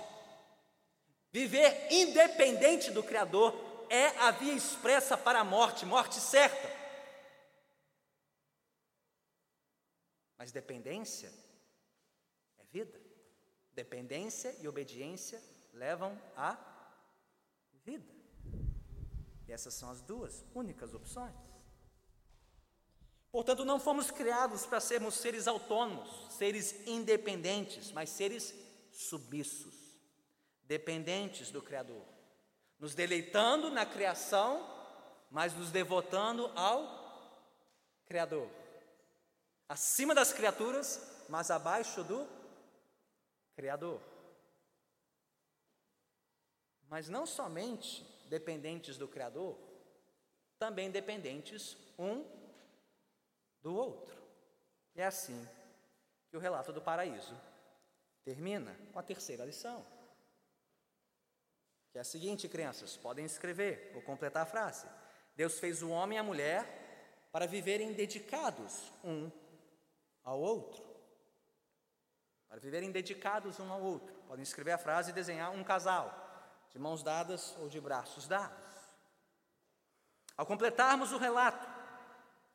[1.31, 3.53] Viver independente do Criador
[3.91, 6.79] é a via expressa para a morte, morte certa.
[10.35, 11.31] Mas dependência
[12.57, 12.99] é vida.
[13.73, 15.39] Dependência e obediência
[15.73, 16.57] levam à
[17.85, 18.11] vida.
[19.47, 21.35] E essas são as duas únicas opções.
[23.31, 28.55] Portanto, não fomos criados para sermos seres autônomos, seres independentes, mas seres
[28.91, 29.75] submissos,
[30.63, 32.03] dependentes do Criador,
[32.79, 34.67] nos deleitando na criação,
[35.29, 36.97] mas nos devotando ao
[38.05, 38.49] Criador,
[39.67, 42.27] acima das criaturas, mas abaixo do
[43.55, 44.01] Criador.
[46.89, 49.55] Mas não somente dependentes do Criador,
[50.57, 52.38] também dependentes um
[53.61, 54.15] do outro.
[54.95, 55.47] É assim
[56.29, 57.35] que o relato do paraíso
[58.23, 59.85] termina com a terceira lição.
[61.91, 64.87] Que é a seguinte, crianças, podem escrever, vou completar a frase.
[65.35, 69.31] Deus fez o homem e a mulher para viverem dedicados um
[70.23, 70.83] ao outro.
[72.47, 74.13] Para viverem dedicados um ao outro.
[74.27, 76.13] Podem escrever a frase e desenhar um casal,
[76.69, 78.69] de mãos dadas ou de braços dados.
[80.35, 81.78] Ao completarmos o relato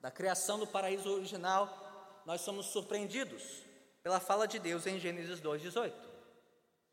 [0.05, 3.63] da criação do paraíso original, nós somos surpreendidos
[4.03, 5.95] pela fala de Deus em Gênesis 2,18.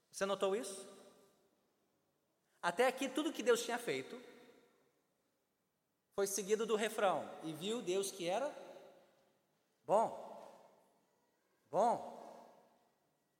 [0.09, 0.87] Você notou isso?
[2.61, 4.17] Até aqui, tudo que Deus tinha feito
[6.15, 8.49] foi seguido do refrão: E viu Deus que era
[9.85, 10.71] bom,
[11.69, 12.47] bom,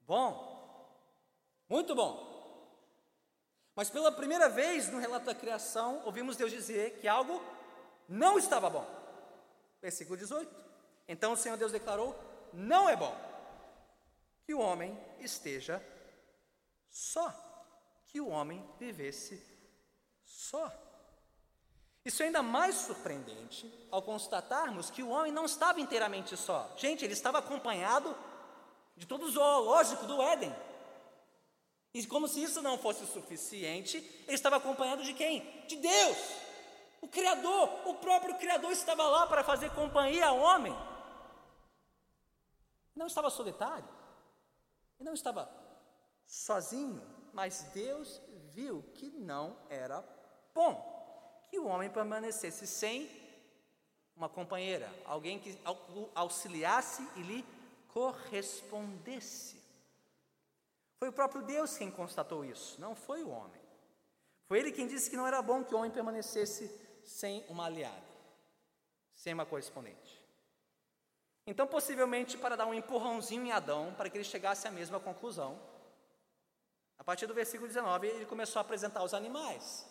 [0.02, 0.94] bom,
[1.70, 2.30] muito bom.
[3.74, 7.42] Mas pela primeira vez no relato da criação, ouvimos Deus dizer que algo
[8.10, 9.01] não estava bom.
[9.82, 10.54] Versículo 18.
[11.08, 12.16] Então o Senhor Deus declarou:
[12.54, 13.16] Não é bom
[14.46, 15.84] que o homem esteja
[16.90, 17.34] só,
[18.08, 19.42] que o homem vivesse
[20.26, 20.72] só.
[22.04, 26.74] Isso é ainda mais surpreendente ao constatarmos que o homem não estava inteiramente só.
[26.76, 28.16] Gente, ele estava acompanhado
[28.98, 30.54] de todo o zoológico do Éden.
[31.94, 35.64] E como se isso não fosse suficiente, ele estava acompanhado de quem?
[35.68, 36.18] De Deus.
[37.02, 40.74] O Criador, o próprio Criador estava lá para fazer companhia ao homem.
[42.96, 43.88] Não estava solitário,
[45.00, 45.50] não estava
[46.26, 47.02] sozinho,
[47.34, 48.22] mas Deus
[48.54, 50.04] viu que não era
[50.54, 50.92] bom
[51.50, 53.10] que o homem permanecesse sem
[54.16, 55.58] uma companheira, alguém que
[56.14, 57.46] auxiliasse e lhe
[57.88, 59.60] correspondesse.
[61.00, 63.60] Foi o próprio Deus quem constatou isso, não foi o homem.
[64.46, 66.70] Foi ele quem disse que não era bom que o homem permanecesse
[67.12, 68.02] sem uma aliada,
[69.14, 70.22] sem uma correspondente.
[71.46, 75.60] Então, possivelmente, para dar um empurrãozinho em Adão, para que ele chegasse à mesma conclusão,
[76.98, 79.88] a partir do versículo 19, ele começou a apresentar os animais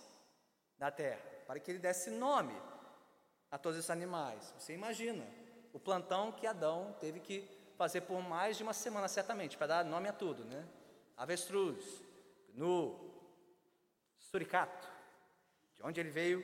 [0.79, 2.55] da terra, para que ele desse nome
[3.51, 4.55] a todos esses animais.
[4.59, 5.27] Você imagina
[5.73, 9.85] o plantão que Adão teve que fazer por mais de uma semana, certamente, para dar
[9.85, 10.67] nome a tudo, né?
[11.17, 12.03] avestruz,
[12.55, 12.99] gnu,
[14.17, 14.89] suricato,
[15.77, 16.43] de onde ele veio,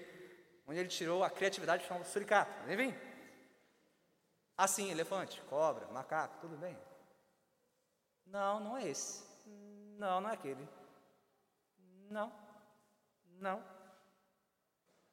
[0.66, 2.94] onde ele tirou a criatividade de chamar suricato, enfim.
[4.56, 6.76] Assim, elefante, cobra, macaco, tudo bem?
[8.26, 9.24] Não, não é esse.
[9.98, 10.68] Não, não é aquele.
[12.10, 12.32] Não,
[13.38, 13.62] não,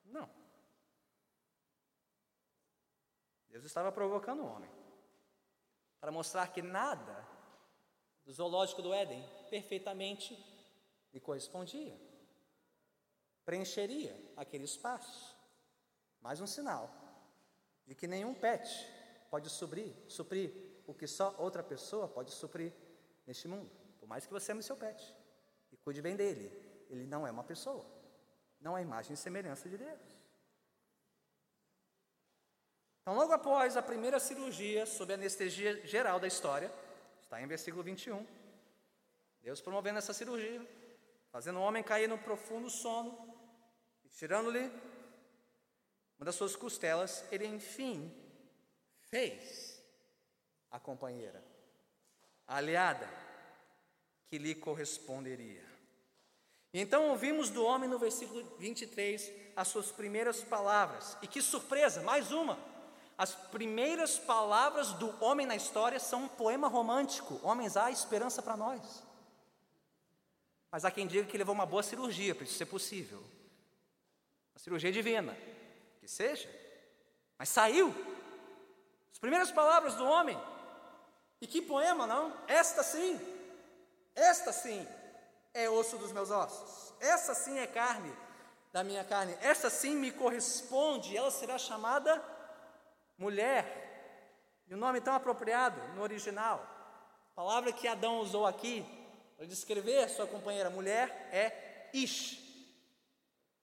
[0.06, 0.30] não.
[3.50, 4.70] Deus estava provocando o homem
[6.00, 7.28] para mostrar que nada
[8.26, 10.36] do zoológico do Éden perfeitamente
[11.14, 11.98] lhe correspondia.
[13.46, 15.33] Preencheria aquele espaço.
[16.24, 16.90] Mais um sinal
[17.86, 18.66] de que nenhum pet
[19.30, 20.54] pode suprir, suprir
[20.88, 22.72] o que só outra pessoa pode suprir
[23.28, 23.70] neste mundo.
[24.00, 25.14] Por mais que você ame seu pet
[25.70, 26.50] e cuide bem dele,
[26.90, 27.86] ele não é uma pessoa,
[28.62, 30.00] não é imagem e semelhança de Deus.
[33.02, 36.74] Então, logo após a primeira cirurgia, sob anestesia geral da história,
[37.22, 38.26] está em versículo 21,
[39.42, 40.66] Deus promovendo essa cirurgia,
[41.30, 43.12] fazendo o homem cair no profundo sono,
[44.06, 44.72] e tirando-lhe
[46.18, 48.12] uma das suas costelas, ele enfim
[49.10, 49.82] fez
[50.72, 51.44] a companheira,
[52.48, 53.10] a aliada
[54.28, 55.64] que lhe corresponderia.
[56.74, 62.02] E então ouvimos do homem no versículo 23 as suas primeiras palavras, e que surpresa,
[62.02, 62.58] mais uma!
[63.18, 67.40] As primeiras palavras do homem na história são um poema romântico.
[67.44, 69.04] Homens, há esperança para nós.
[70.72, 73.20] Mas há quem diga que levou uma boa cirurgia para isso ser possível.
[73.20, 75.38] Uma cirurgia divina,
[76.04, 76.50] que seja.
[77.38, 77.96] Mas saiu.
[79.12, 80.38] As primeiras palavras do homem.
[81.40, 82.34] E que poema, não?
[82.48, 83.20] Esta sim.
[84.14, 84.86] Esta sim.
[85.54, 86.94] é osso dos meus ossos.
[87.00, 88.14] Essa sim é carne
[88.74, 89.38] da minha carne.
[89.42, 91.16] Essa sim me corresponde.
[91.16, 92.22] Ela será chamada
[93.18, 94.62] mulher.
[94.68, 96.68] E o nome tão apropriado no original.
[97.32, 98.86] A palavra que Adão usou aqui
[99.38, 102.40] para descrever sua companheira mulher é ish,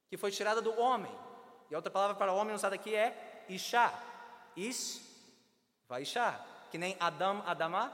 [0.08, 1.29] que foi tirada do homem.
[1.70, 3.92] E a outra palavra para homem usada aqui é isha.
[4.56, 5.00] Ish,
[5.88, 6.44] vai isha.
[6.70, 7.92] Que nem Adam, Adamá,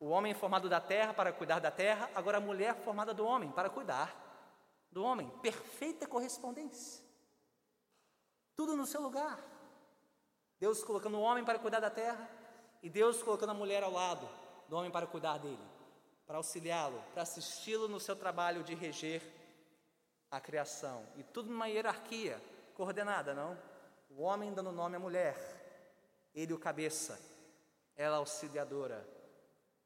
[0.00, 3.50] o homem formado da terra para cuidar da terra, agora a mulher formada do homem
[3.50, 4.14] para cuidar
[4.90, 5.28] do homem.
[5.42, 7.04] Perfeita correspondência.
[8.56, 9.38] Tudo no seu lugar.
[10.58, 12.28] Deus colocando o homem para cuidar da terra
[12.82, 14.28] e Deus colocando a mulher ao lado
[14.68, 15.62] do homem para cuidar dele,
[16.26, 19.22] para auxiliá-lo, para assisti-lo no seu trabalho de reger
[20.30, 21.06] a criação.
[21.16, 22.40] E tudo numa hierarquia
[22.78, 23.58] coordenada, não?
[24.08, 25.36] O homem dando nome à mulher,
[26.32, 27.20] ele o cabeça,
[27.96, 29.04] ela auxiliadora,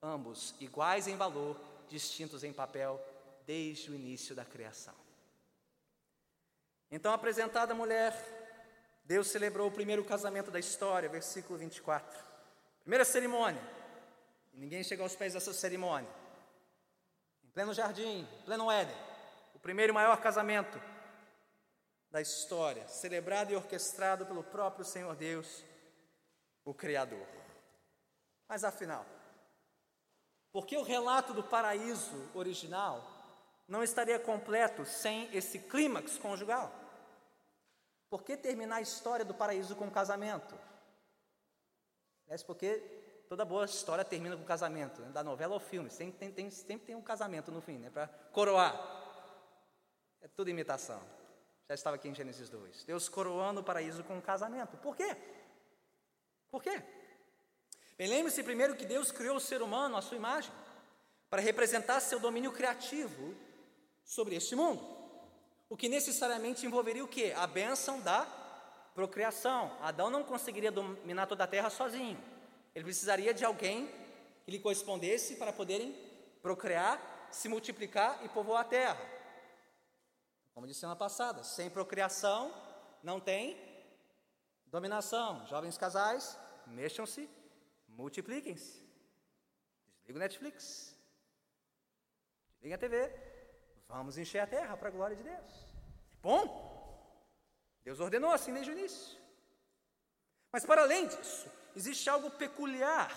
[0.02, 3.02] ambos iguais em valor, distintos em papel
[3.46, 4.94] desde o início da criação.
[6.90, 8.12] Então, apresentada a mulher,
[9.02, 12.22] Deus celebrou o primeiro casamento da história, versículo 24.
[12.82, 13.62] Primeira cerimônia,
[14.52, 16.10] e ninguém chegou aos pés dessa cerimônia.
[17.42, 18.96] Em pleno jardim, em pleno Éden,
[19.54, 20.91] o primeiro maior casamento
[22.12, 25.64] da história, celebrado e orquestrado pelo próprio Senhor Deus,
[26.62, 27.26] o Criador.
[28.46, 29.06] Mas afinal,
[30.52, 33.02] por que o relato do paraíso original
[33.66, 36.70] não estaria completo sem esse clímax conjugal?
[38.10, 40.54] Por que terminar a história do paraíso com um casamento?
[42.28, 42.76] É porque
[43.26, 45.08] toda boa história termina com casamento, né?
[45.12, 47.88] da novela ao filme, sempre tem, tem, sempre tem um casamento no fim, né?
[47.88, 48.74] para coroar.
[50.20, 51.21] É tudo imitação.
[51.72, 52.84] Já estava aqui em Gênesis 2.
[52.84, 54.76] Deus coroando o paraíso com um casamento.
[54.76, 55.16] Por quê?
[56.50, 56.82] Por quê?
[57.96, 60.52] Bem, lembre-se primeiro que Deus criou o ser humano à sua imagem,
[61.30, 63.34] para representar seu domínio criativo
[64.04, 64.86] sobre este mundo.
[65.70, 67.32] O que necessariamente envolveria o quê?
[67.34, 68.26] A bênção da
[68.94, 69.74] procriação.
[69.80, 72.22] Adão não conseguiria dominar toda a terra sozinho.
[72.74, 73.90] Ele precisaria de alguém
[74.44, 75.96] que lhe correspondesse para poderem
[76.42, 77.00] procriar,
[77.30, 79.21] se multiplicar e povoar a terra.
[80.54, 82.52] Como disse semana passada, sem procriação
[83.02, 83.56] não tem
[84.66, 85.46] dominação.
[85.46, 87.28] Jovens casais, mexam-se
[87.96, 88.82] Multipliquem-se.
[90.00, 90.96] Desliga o Netflix.
[92.54, 93.14] Desliga a TV.
[93.88, 95.52] Vamos encher a terra para a glória de Deus.
[96.22, 96.44] Bom,
[97.84, 99.18] Deus ordenou assim desde o início.
[100.50, 103.10] Mas para além disso, existe algo peculiar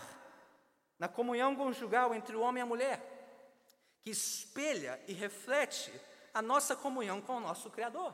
[0.97, 5.91] na comunhão conjugal entre o homem e a mulher, que espelha e reflete
[6.36, 8.13] a nossa comunhão com o nosso Criador.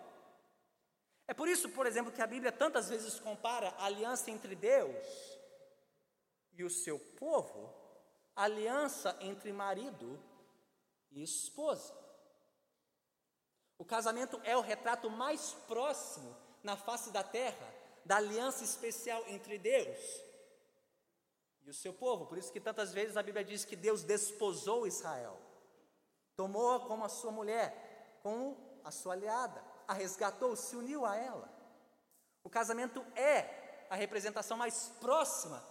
[1.28, 4.96] É por isso, por exemplo, que a Bíblia tantas vezes compara a aliança entre Deus
[6.54, 7.74] e o seu povo,
[8.36, 10.24] aliança entre marido
[11.10, 11.92] e esposa.
[13.80, 17.74] O casamento é o retrato mais próximo na face da terra
[18.06, 19.98] da aliança especial entre Deus
[21.64, 22.28] e o seu povo.
[22.28, 25.40] Por isso que tantas vezes a Bíblia diz que Deus desposou Israel,
[26.36, 27.91] tomou-a como a sua mulher,
[28.22, 31.50] como a sua aliada, a resgatou, se uniu a ela.
[32.44, 35.64] O casamento é a representação mais próxima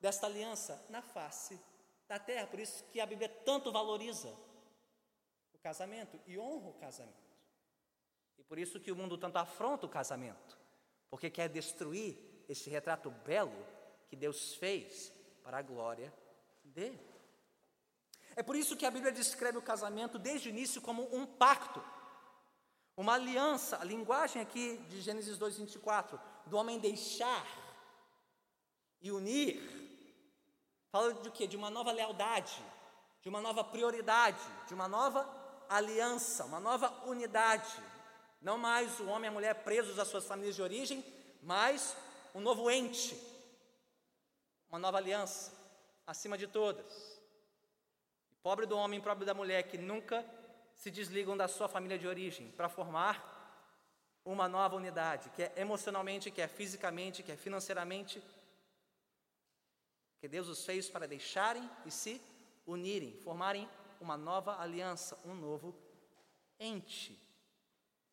[0.00, 1.60] desta aliança na face
[2.08, 2.46] da terra.
[2.46, 4.34] Por isso que a Bíblia tanto valoriza
[5.54, 7.30] o casamento e honra o casamento.
[8.38, 10.58] E por isso que o mundo tanto afronta o casamento,
[11.08, 13.66] porque quer destruir esse retrato belo
[14.08, 16.12] que Deus fez para a glória
[16.64, 17.09] dele.
[18.40, 21.82] É por isso que a Bíblia descreve o casamento desde o início como um pacto,
[22.96, 23.76] uma aliança.
[23.78, 27.46] A linguagem aqui de Gênesis 2:24, do homem deixar
[29.02, 29.52] e unir
[30.90, 31.46] Fala de quê?
[31.46, 32.56] De uma nova lealdade,
[33.22, 35.20] de uma nova prioridade, de uma nova
[35.68, 37.70] aliança, uma nova unidade.
[38.40, 41.04] Não mais o homem e a mulher presos às suas famílias de origem,
[41.42, 41.96] mas
[42.34, 43.14] um novo ente,
[44.70, 45.52] uma nova aliança,
[46.06, 47.09] acima de todas.
[48.42, 50.24] Pobre do homem, pobre da mulher que nunca
[50.74, 53.38] se desligam da sua família de origem para formar
[54.24, 58.22] uma nova unidade, que é emocionalmente, que é fisicamente, que é financeiramente
[60.20, 62.20] que Deus os fez para deixarem e se
[62.66, 63.68] unirem, formarem
[64.00, 65.74] uma nova aliança, um novo
[66.58, 67.18] ente,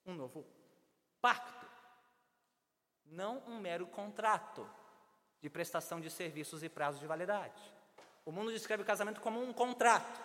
[0.05, 0.45] um novo
[1.21, 1.67] pacto,
[3.05, 4.69] não um mero contrato
[5.41, 7.76] de prestação de serviços e prazos de validade.
[8.27, 10.19] O mundo descreve o casamento como um contrato,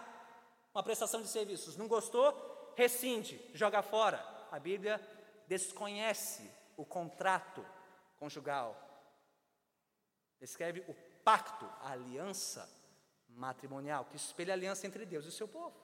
[0.74, 1.76] uma prestação de serviços.
[1.76, 2.74] Não gostou?
[2.76, 4.18] Rescinde, joga fora.
[4.50, 5.00] A Bíblia
[5.46, 7.64] desconhece o contrato
[8.18, 8.76] conjugal.
[10.40, 12.68] Descreve o pacto, a aliança
[13.28, 15.76] matrimonial, que espelha a aliança entre Deus e o seu povo.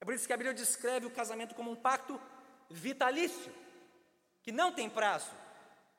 [0.00, 2.20] É por isso que a Bíblia descreve o casamento como um pacto
[2.70, 3.52] vitalício,
[4.44, 5.32] que não tem prazo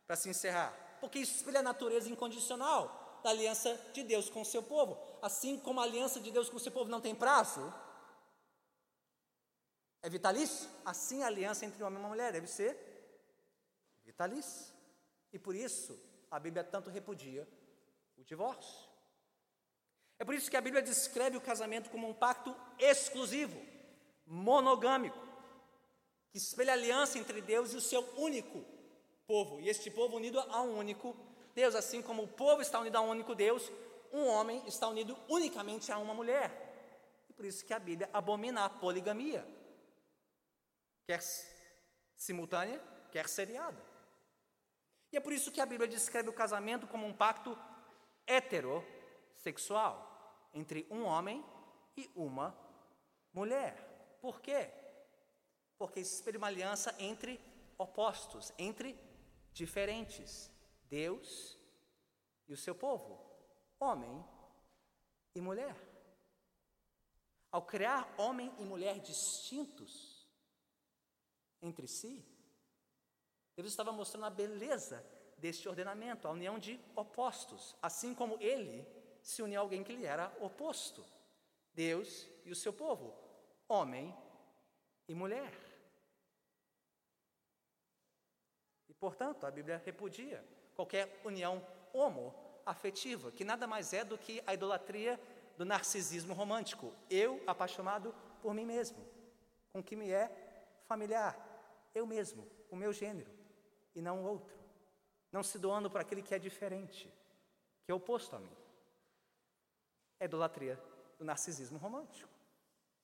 [0.07, 4.45] para se encerrar, porque isso espelha a natureza incondicional da aliança de Deus com o
[4.45, 4.95] seu povo.
[5.19, 7.73] Assim como a aliança de Deus com o seu povo não tem prazo,
[10.03, 12.77] é vitalício, assim a aliança entre homem e mulher deve ser
[14.03, 14.71] vitalícia.
[15.33, 15.99] E por isso
[16.29, 17.47] a Bíblia tanto repudia
[18.15, 18.87] o divórcio.
[20.19, 23.59] É por isso que a Bíblia descreve o casamento como um pacto exclusivo,
[24.27, 25.17] monogâmico,
[26.29, 28.63] que espelha a aliança entre Deus e o seu único
[29.25, 32.97] povo, e este povo unido a um único Deus, assim como o povo está unido
[32.97, 33.71] a um único Deus,
[34.11, 36.51] um homem está unido unicamente a uma mulher.
[37.29, 39.47] E por isso que a Bíblia abomina a poligamia
[41.05, 41.21] quer
[42.15, 42.81] simultânea,
[43.11, 43.81] quer seriada.
[45.11, 47.57] E é por isso que a Bíblia descreve o casamento como um pacto
[48.27, 51.45] heterossexual entre um homem
[51.95, 52.57] e uma
[53.31, 54.17] mulher.
[54.19, 54.69] Por quê?
[55.77, 57.39] Porque espelha uma aliança entre
[57.77, 58.99] opostos, entre
[59.53, 60.51] diferentes.
[60.89, 61.57] Deus
[62.47, 63.19] e o seu povo,
[63.79, 64.23] homem
[65.33, 65.75] e mulher.
[67.51, 70.27] Ao criar homem e mulher distintos,
[71.61, 72.23] entre si,
[73.55, 75.05] Deus estava mostrando a beleza
[75.37, 78.85] deste ordenamento, a união de opostos, assim como ele
[79.21, 81.05] se uniu a alguém que lhe era oposto,
[81.73, 83.13] Deus e o seu povo,
[83.67, 84.15] homem
[85.07, 85.53] e mulher.
[88.87, 90.45] E portanto, a Bíblia repudia
[90.75, 95.19] qualquer união homoafetiva, que nada mais é do que a idolatria
[95.57, 98.97] do narcisismo romântico, eu apaixonado por mim mesmo,
[99.71, 100.29] com que me é
[100.85, 101.37] familiar,
[101.93, 103.31] eu mesmo, o meu gênero,
[103.95, 104.53] e não o outro.
[105.31, 107.11] Não se doando para aquele que é diferente,
[107.83, 108.51] que é oposto a mim.
[110.19, 110.79] É idolatria
[111.17, 112.29] do narcisismo romântico.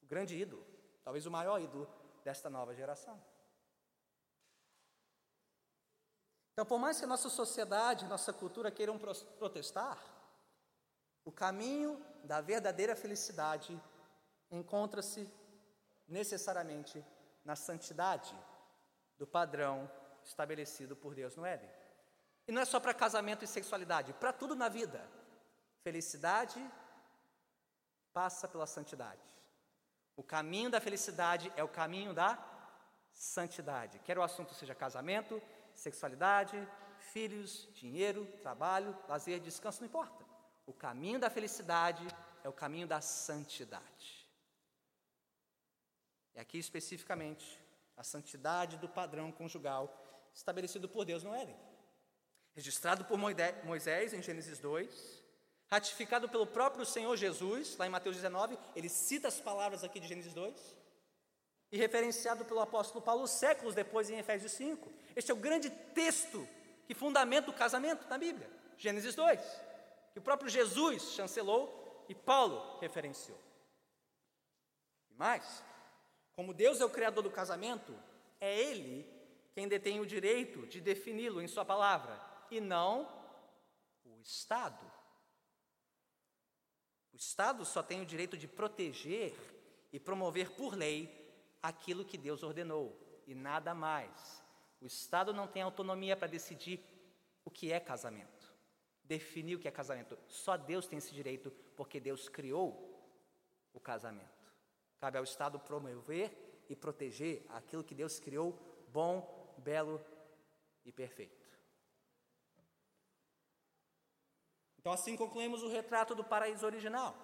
[0.01, 0.65] O grande ídolo,
[1.03, 1.88] talvez o maior ídolo
[2.24, 3.19] desta nova geração.
[6.54, 8.99] Então, por mais que a nossa sociedade, nossa cultura queiram
[9.38, 9.97] protestar,
[11.24, 13.80] o caminho da verdadeira felicidade
[14.49, 15.30] encontra-se
[16.08, 17.04] necessariamente
[17.45, 18.36] na santidade
[19.18, 19.89] do padrão
[20.24, 21.70] estabelecido por Deus no Éden.
[22.47, 25.08] E não é só para casamento e sexualidade, para tudo na vida.
[25.84, 26.60] Felicidade
[28.12, 29.22] passa pela santidade.
[30.16, 32.38] O caminho da felicidade é o caminho da
[33.14, 33.99] santidade.
[33.99, 35.41] Quer o assunto seja casamento,
[35.76, 36.55] sexualidade,
[36.99, 40.26] filhos, dinheiro, trabalho, lazer, descanso, não importa.
[40.65, 42.05] O caminho da felicidade
[42.43, 44.30] é o caminho da santidade.
[46.36, 47.59] E aqui especificamente
[47.97, 49.93] a santidade do padrão conjugal
[50.34, 51.55] estabelecido por Deus no Éden.
[52.53, 55.24] Registrado por Moisés em Gênesis 2,
[55.67, 60.07] ratificado pelo próprio Senhor Jesus, lá em Mateus 19, ele cita as palavras aqui de
[60.07, 60.76] Gênesis 2,
[61.72, 64.91] e referenciado pelo apóstolo Paulo séculos depois em Efésios 5.
[65.15, 66.47] Este é o grande texto
[66.86, 69.39] que fundamenta o casamento na Bíblia, Gênesis 2,
[70.11, 73.39] que o próprio Jesus chancelou e Paulo referenciou.
[75.09, 75.63] E mais,
[76.34, 77.97] como Deus é o criador do casamento,
[78.39, 79.09] é Ele
[79.53, 82.19] quem detém o direito de defini-lo em Sua palavra,
[82.49, 83.07] e não
[84.03, 84.86] o Estado.
[87.13, 89.34] O Estado só tem o direito de proteger
[89.93, 91.20] e promover por lei
[91.62, 92.97] aquilo que Deus ordenou,
[93.28, 94.43] e nada mais.
[94.80, 96.84] O Estado não tem autonomia para decidir
[97.45, 98.53] o que é casamento,
[99.03, 100.18] definir o que é casamento.
[100.28, 102.89] Só Deus tem esse direito, porque Deus criou
[103.74, 104.51] o casamento.
[104.99, 108.57] Cabe ao Estado promover e proteger aquilo que Deus criou
[108.89, 110.03] bom, belo
[110.86, 111.41] e perfeito.
[114.80, 117.16] Então, assim concluímos o retrato do paraíso original.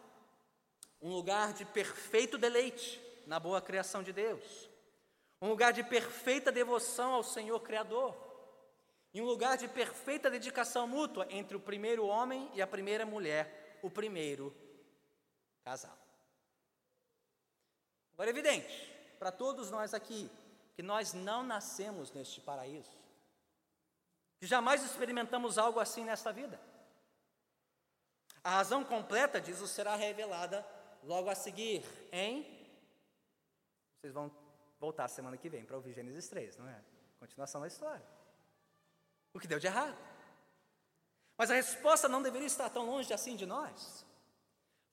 [1.01, 4.69] Um lugar de perfeito deleite na boa criação de Deus.
[5.41, 8.15] Um lugar de perfeita devoção ao Senhor Criador.
[9.13, 13.79] E um lugar de perfeita dedicação mútua entre o primeiro homem e a primeira mulher,
[13.83, 14.55] o primeiro
[15.63, 15.97] casal.
[18.13, 20.29] Agora é evidente para todos nós aqui
[20.75, 22.97] que nós não nascemos neste paraíso,
[24.39, 26.59] que jamais experimentamos algo assim nesta vida.
[28.43, 30.65] A razão completa disso será revelada
[31.03, 32.56] logo a seguir em.
[34.07, 34.31] Vocês vão
[34.79, 36.81] voltar semana que vem para ouvir Gênesis 3, não é?
[37.19, 38.05] Continuação da história.
[39.33, 39.97] O que deu de errado.
[41.37, 44.05] Mas a resposta não deveria estar tão longe assim de nós.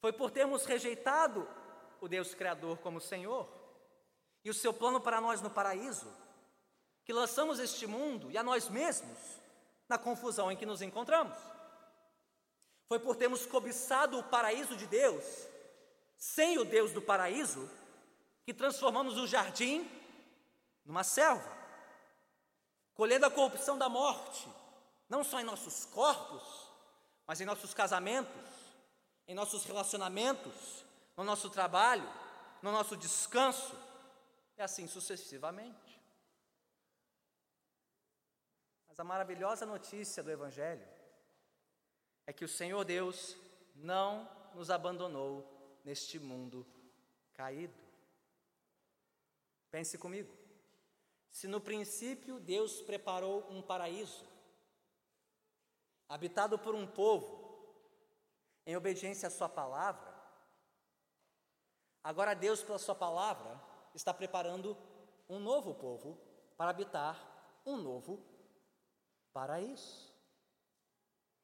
[0.00, 1.48] Foi por termos rejeitado
[2.00, 3.48] o Deus Criador como Senhor
[4.44, 6.12] e o seu plano para nós no paraíso,
[7.04, 9.18] que lançamos este mundo e a nós mesmos
[9.88, 11.38] na confusão em que nos encontramos.
[12.88, 15.24] Foi por termos cobiçado o paraíso de Deus,
[16.16, 17.70] sem o Deus do paraíso,
[18.44, 19.90] que transformamos o jardim
[20.84, 21.50] numa selva,
[22.94, 24.48] colhendo a corrupção da morte,
[25.08, 26.70] não só em nossos corpos,
[27.26, 28.50] mas em nossos casamentos,
[29.26, 30.84] em nossos relacionamentos,
[31.16, 32.08] no nosso trabalho,
[32.62, 33.74] no nosso descanso,
[34.56, 36.00] e assim sucessivamente.
[38.86, 40.86] Mas a maravilhosa notícia do Evangelho
[42.26, 43.36] é que o Senhor Deus
[43.74, 46.64] não nos abandonou neste mundo
[47.34, 47.83] caído.
[49.74, 50.32] Pense comigo.
[51.32, 54.24] Se no princípio Deus preparou um paraíso,
[56.08, 57.74] habitado por um povo,
[58.64, 60.14] em obediência à Sua palavra,
[62.04, 63.60] agora Deus, pela Sua palavra,
[63.96, 64.76] está preparando
[65.28, 66.20] um novo povo
[66.56, 68.24] para habitar um novo
[69.32, 70.14] paraíso.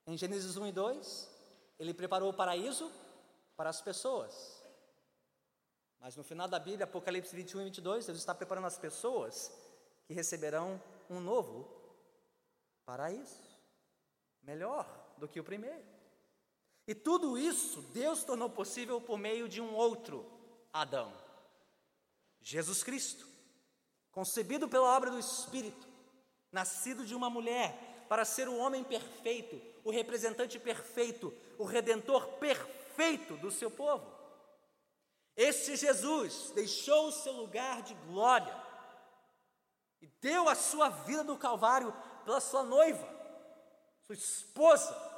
[0.07, 2.93] Em Gênesis 1 e 2, Ele preparou o paraíso
[3.57, 4.60] para as pessoas.
[6.01, 9.53] Mas no final da Bíblia, Apocalipse 21 e 22, Deus está preparando as pessoas
[10.07, 11.69] que receberão um novo
[12.87, 13.43] paraíso,
[14.43, 14.87] melhor
[15.19, 15.85] do que o primeiro.
[16.87, 20.27] E tudo isso Deus tornou possível por meio de um outro
[20.73, 21.13] Adão,
[22.41, 23.27] Jesus Cristo,
[24.11, 25.87] concebido pela obra do Espírito,
[26.51, 33.37] nascido de uma mulher, para ser o homem perfeito, o representante perfeito, o redentor perfeito
[33.37, 34.20] do seu povo.
[35.37, 38.55] Este Jesus deixou o seu lugar de glória
[40.01, 43.07] e deu a sua vida no Calvário pela sua noiva,
[44.07, 45.11] sua esposa,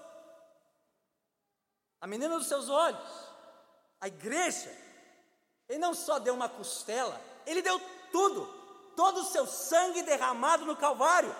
[2.00, 3.32] a menina dos seus olhos,
[4.00, 4.70] a igreja.
[5.68, 8.46] Ele não só deu uma costela, ele deu tudo,
[8.96, 11.34] todo o seu sangue derramado no Calvário,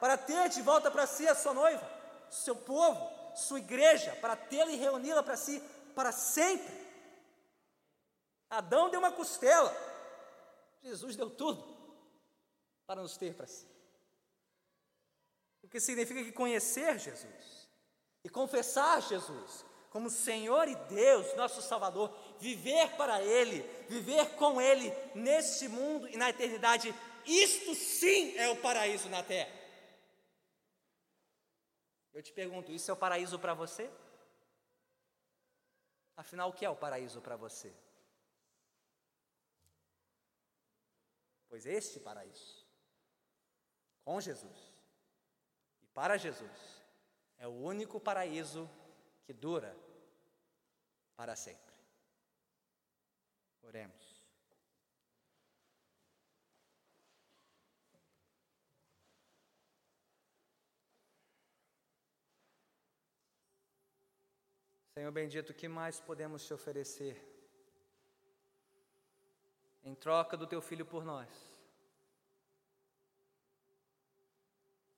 [0.00, 1.88] para ter de volta para si a sua noiva,
[2.30, 5.60] seu povo, sua igreja, para tê-la e reuni-la para si
[5.94, 6.77] para sempre.
[8.50, 9.74] Adão deu uma costela,
[10.82, 11.62] Jesus deu tudo
[12.86, 13.66] para nos ter para si.
[15.62, 17.68] O que significa que conhecer Jesus
[18.24, 24.90] e confessar Jesus como Senhor e Deus, nosso Salvador, viver para Ele, viver com Ele
[25.14, 26.94] neste mundo e na eternidade,
[27.26, 29.52] isto sim é o paraíso na terra.
[32.12, 33.90] Eu te pergunto, isso é o paraíso para você?
[36.16, 37.72] Afinal, o que é o paraíso para você?
[41.48, 42.66] Pois este paraíso,
[44.04, 44.72] com Jesus
[45.80, 46.82] e para Jesus,
[47.38, 48.68] é o único paraíso
[49.24, 49.74] que dura
[51.16, 51.74] para sempre.
[53.62, 54.18] Oremos.
[64.94, 67.37] Senhor bendito, que mais podemos te oferecer
[69.88, 71.28] em troca do teu filho por nós?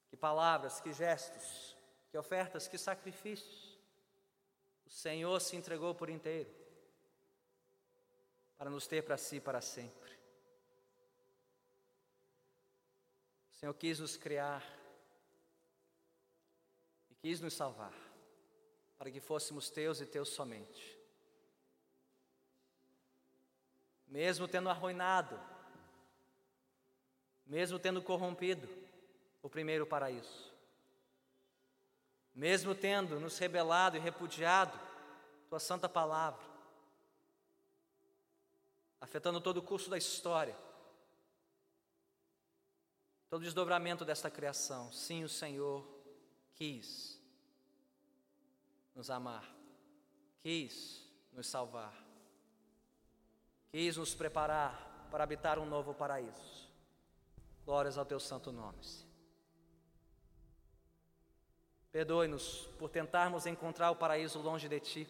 [0.09, 1.77] Que palavras, que gestos,
[2.09, 3.79] que ofertas, que sacrifícios.
[4.85, 6.53] O Senhor se entregou por inteiro
[8.57, 10.11] para nos ter para si para sempre.
[13.49, 14.61] O Senhor quis nos criar
[17.09, 17.93] e quis nos salvar
[18.97, 21.00] para que fôssemos teus e teus somente.
[24.11, 25.39] Mesmo tendo arruinado,
[27.47, 28.67] mesmo tendo corrompido
[29.41, 30.51] o primeiro paraíso,
[32.35, 34.77] mesmo tendo nos rebelado e repudiado
[35.47, 36.43] tua santa palavra,
[38.99, 40.57] afetando todo o curso da história,
[43.29, 45.87] todo o desdobramento desta criação, sim, o Senhor
[46.53, 47.17] quis
[48.93, 49.49] nos amar,
[50.41, 52.00] quis nos salvar,
[53.71, 56.69] quis nos preparar para habitar um novo paraíso.
[57.65, 58.77] Glórias ao teu santo nome.
[61.91, 65.07] Perdoe-nos por tentarmos encontrar o paraíso longe de ti.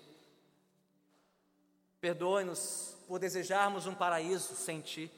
[1.99, 5.11] Perdoe-nos por desejarmos um paraíso sem ti.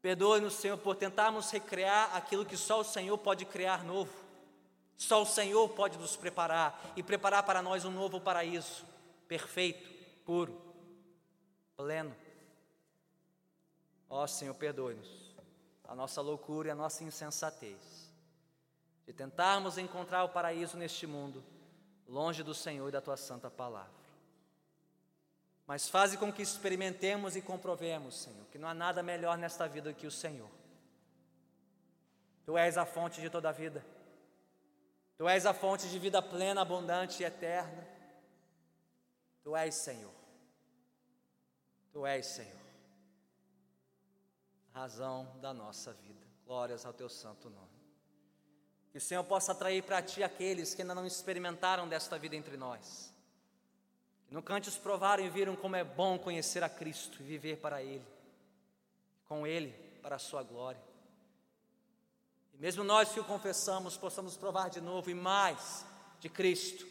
[0.00, 4.12] Perdoe-nos, Senhor, por tentarmos recriar aquilo que só o Senhor pode criar novo.
[4.96, 8.84] Só o Senhor pode nos preparar e preparar para nós um novo paraíso,
[9.28, 9.90] perfeito,
[10.24, 10.71] puro,
[11.76, 12.14] pleno.
[14.08, 15.32] Ó Senhor, perdoe-nos
[15.84, 18.10] a nossa loucura e a nossa insensatez
[19.06, 21.44] de tentarmos encontrar o paraíso neste mundo,
[22.06, 24.02] longe do Senhor e da tua santa palavra.
[25.66, 29.92] Mas faze com que experimentemos e comprovemos, Senhor, que não há nada melhor nesta vida
[29.92, 30.50] que o Senhor.
[32.44, 33.84] Tu és a fonte de toda a vida.
[35.16, 37.86] Tu és a fonte de vida plena, abundante e eterna.
[39.42, 40.21] Tu és Senhor.
[41.92, 42.62] Tu és Senhor.
[44.72, 46.26] razão da nossa vida.
[46.46, 47.68] Glórias ao teu santo nome.
[48.90, 52.56] Que o Senhor possa atrair para ti aqueles que ainda não experimentaram desta vida entre
[52.56, 53.12] nós.
[54.26, 57.82] Que nunca antes provaram e viram como é bom conhecer a Cristo e viver para
[57.82, 58.06] Ele,
[59.28, 60.82] com Ele, para a Sua glória.
[62.54, 65.84] E mesmo nós que o confessamos, possamos provar de novo e mais
[66.20, 66.86] de Cristo,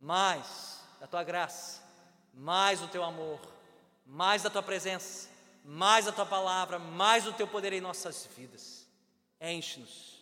[0.00, 1.82] mais da Tua graça,
[2.32, 3.55] mais do Teu amor,
[4.06, 5.28] mais da Tua presença,
[5.64, 8.86] mais da Tua palavra, mais do Teu poder em nossas vidas.
[9.40, 10.16] Enche-nos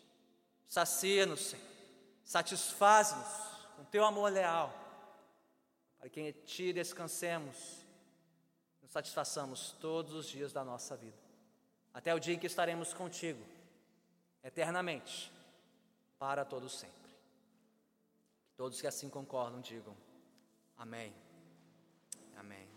[0.74, 1.64] Sacia-nos, Senhor.
[2.24, 3.28] Satisfaz-nos
[3.76, 4.74] com teu amor leal,
[6.00, 7.56] para que em ti descansemos,
[8.82, 11.16] nos satisfaçamos todos os dias da nossa vida,
[11.92, 13.40] até o dia em que estaremos contigo,
[14.42, 15.30] eternamente,
[16.18, 17.14] para todo sempre.
[18.56, 19.96] Todos que assim concordam, digam
[20.76, 21.14] amém.
[22.36, 22.73] Amém.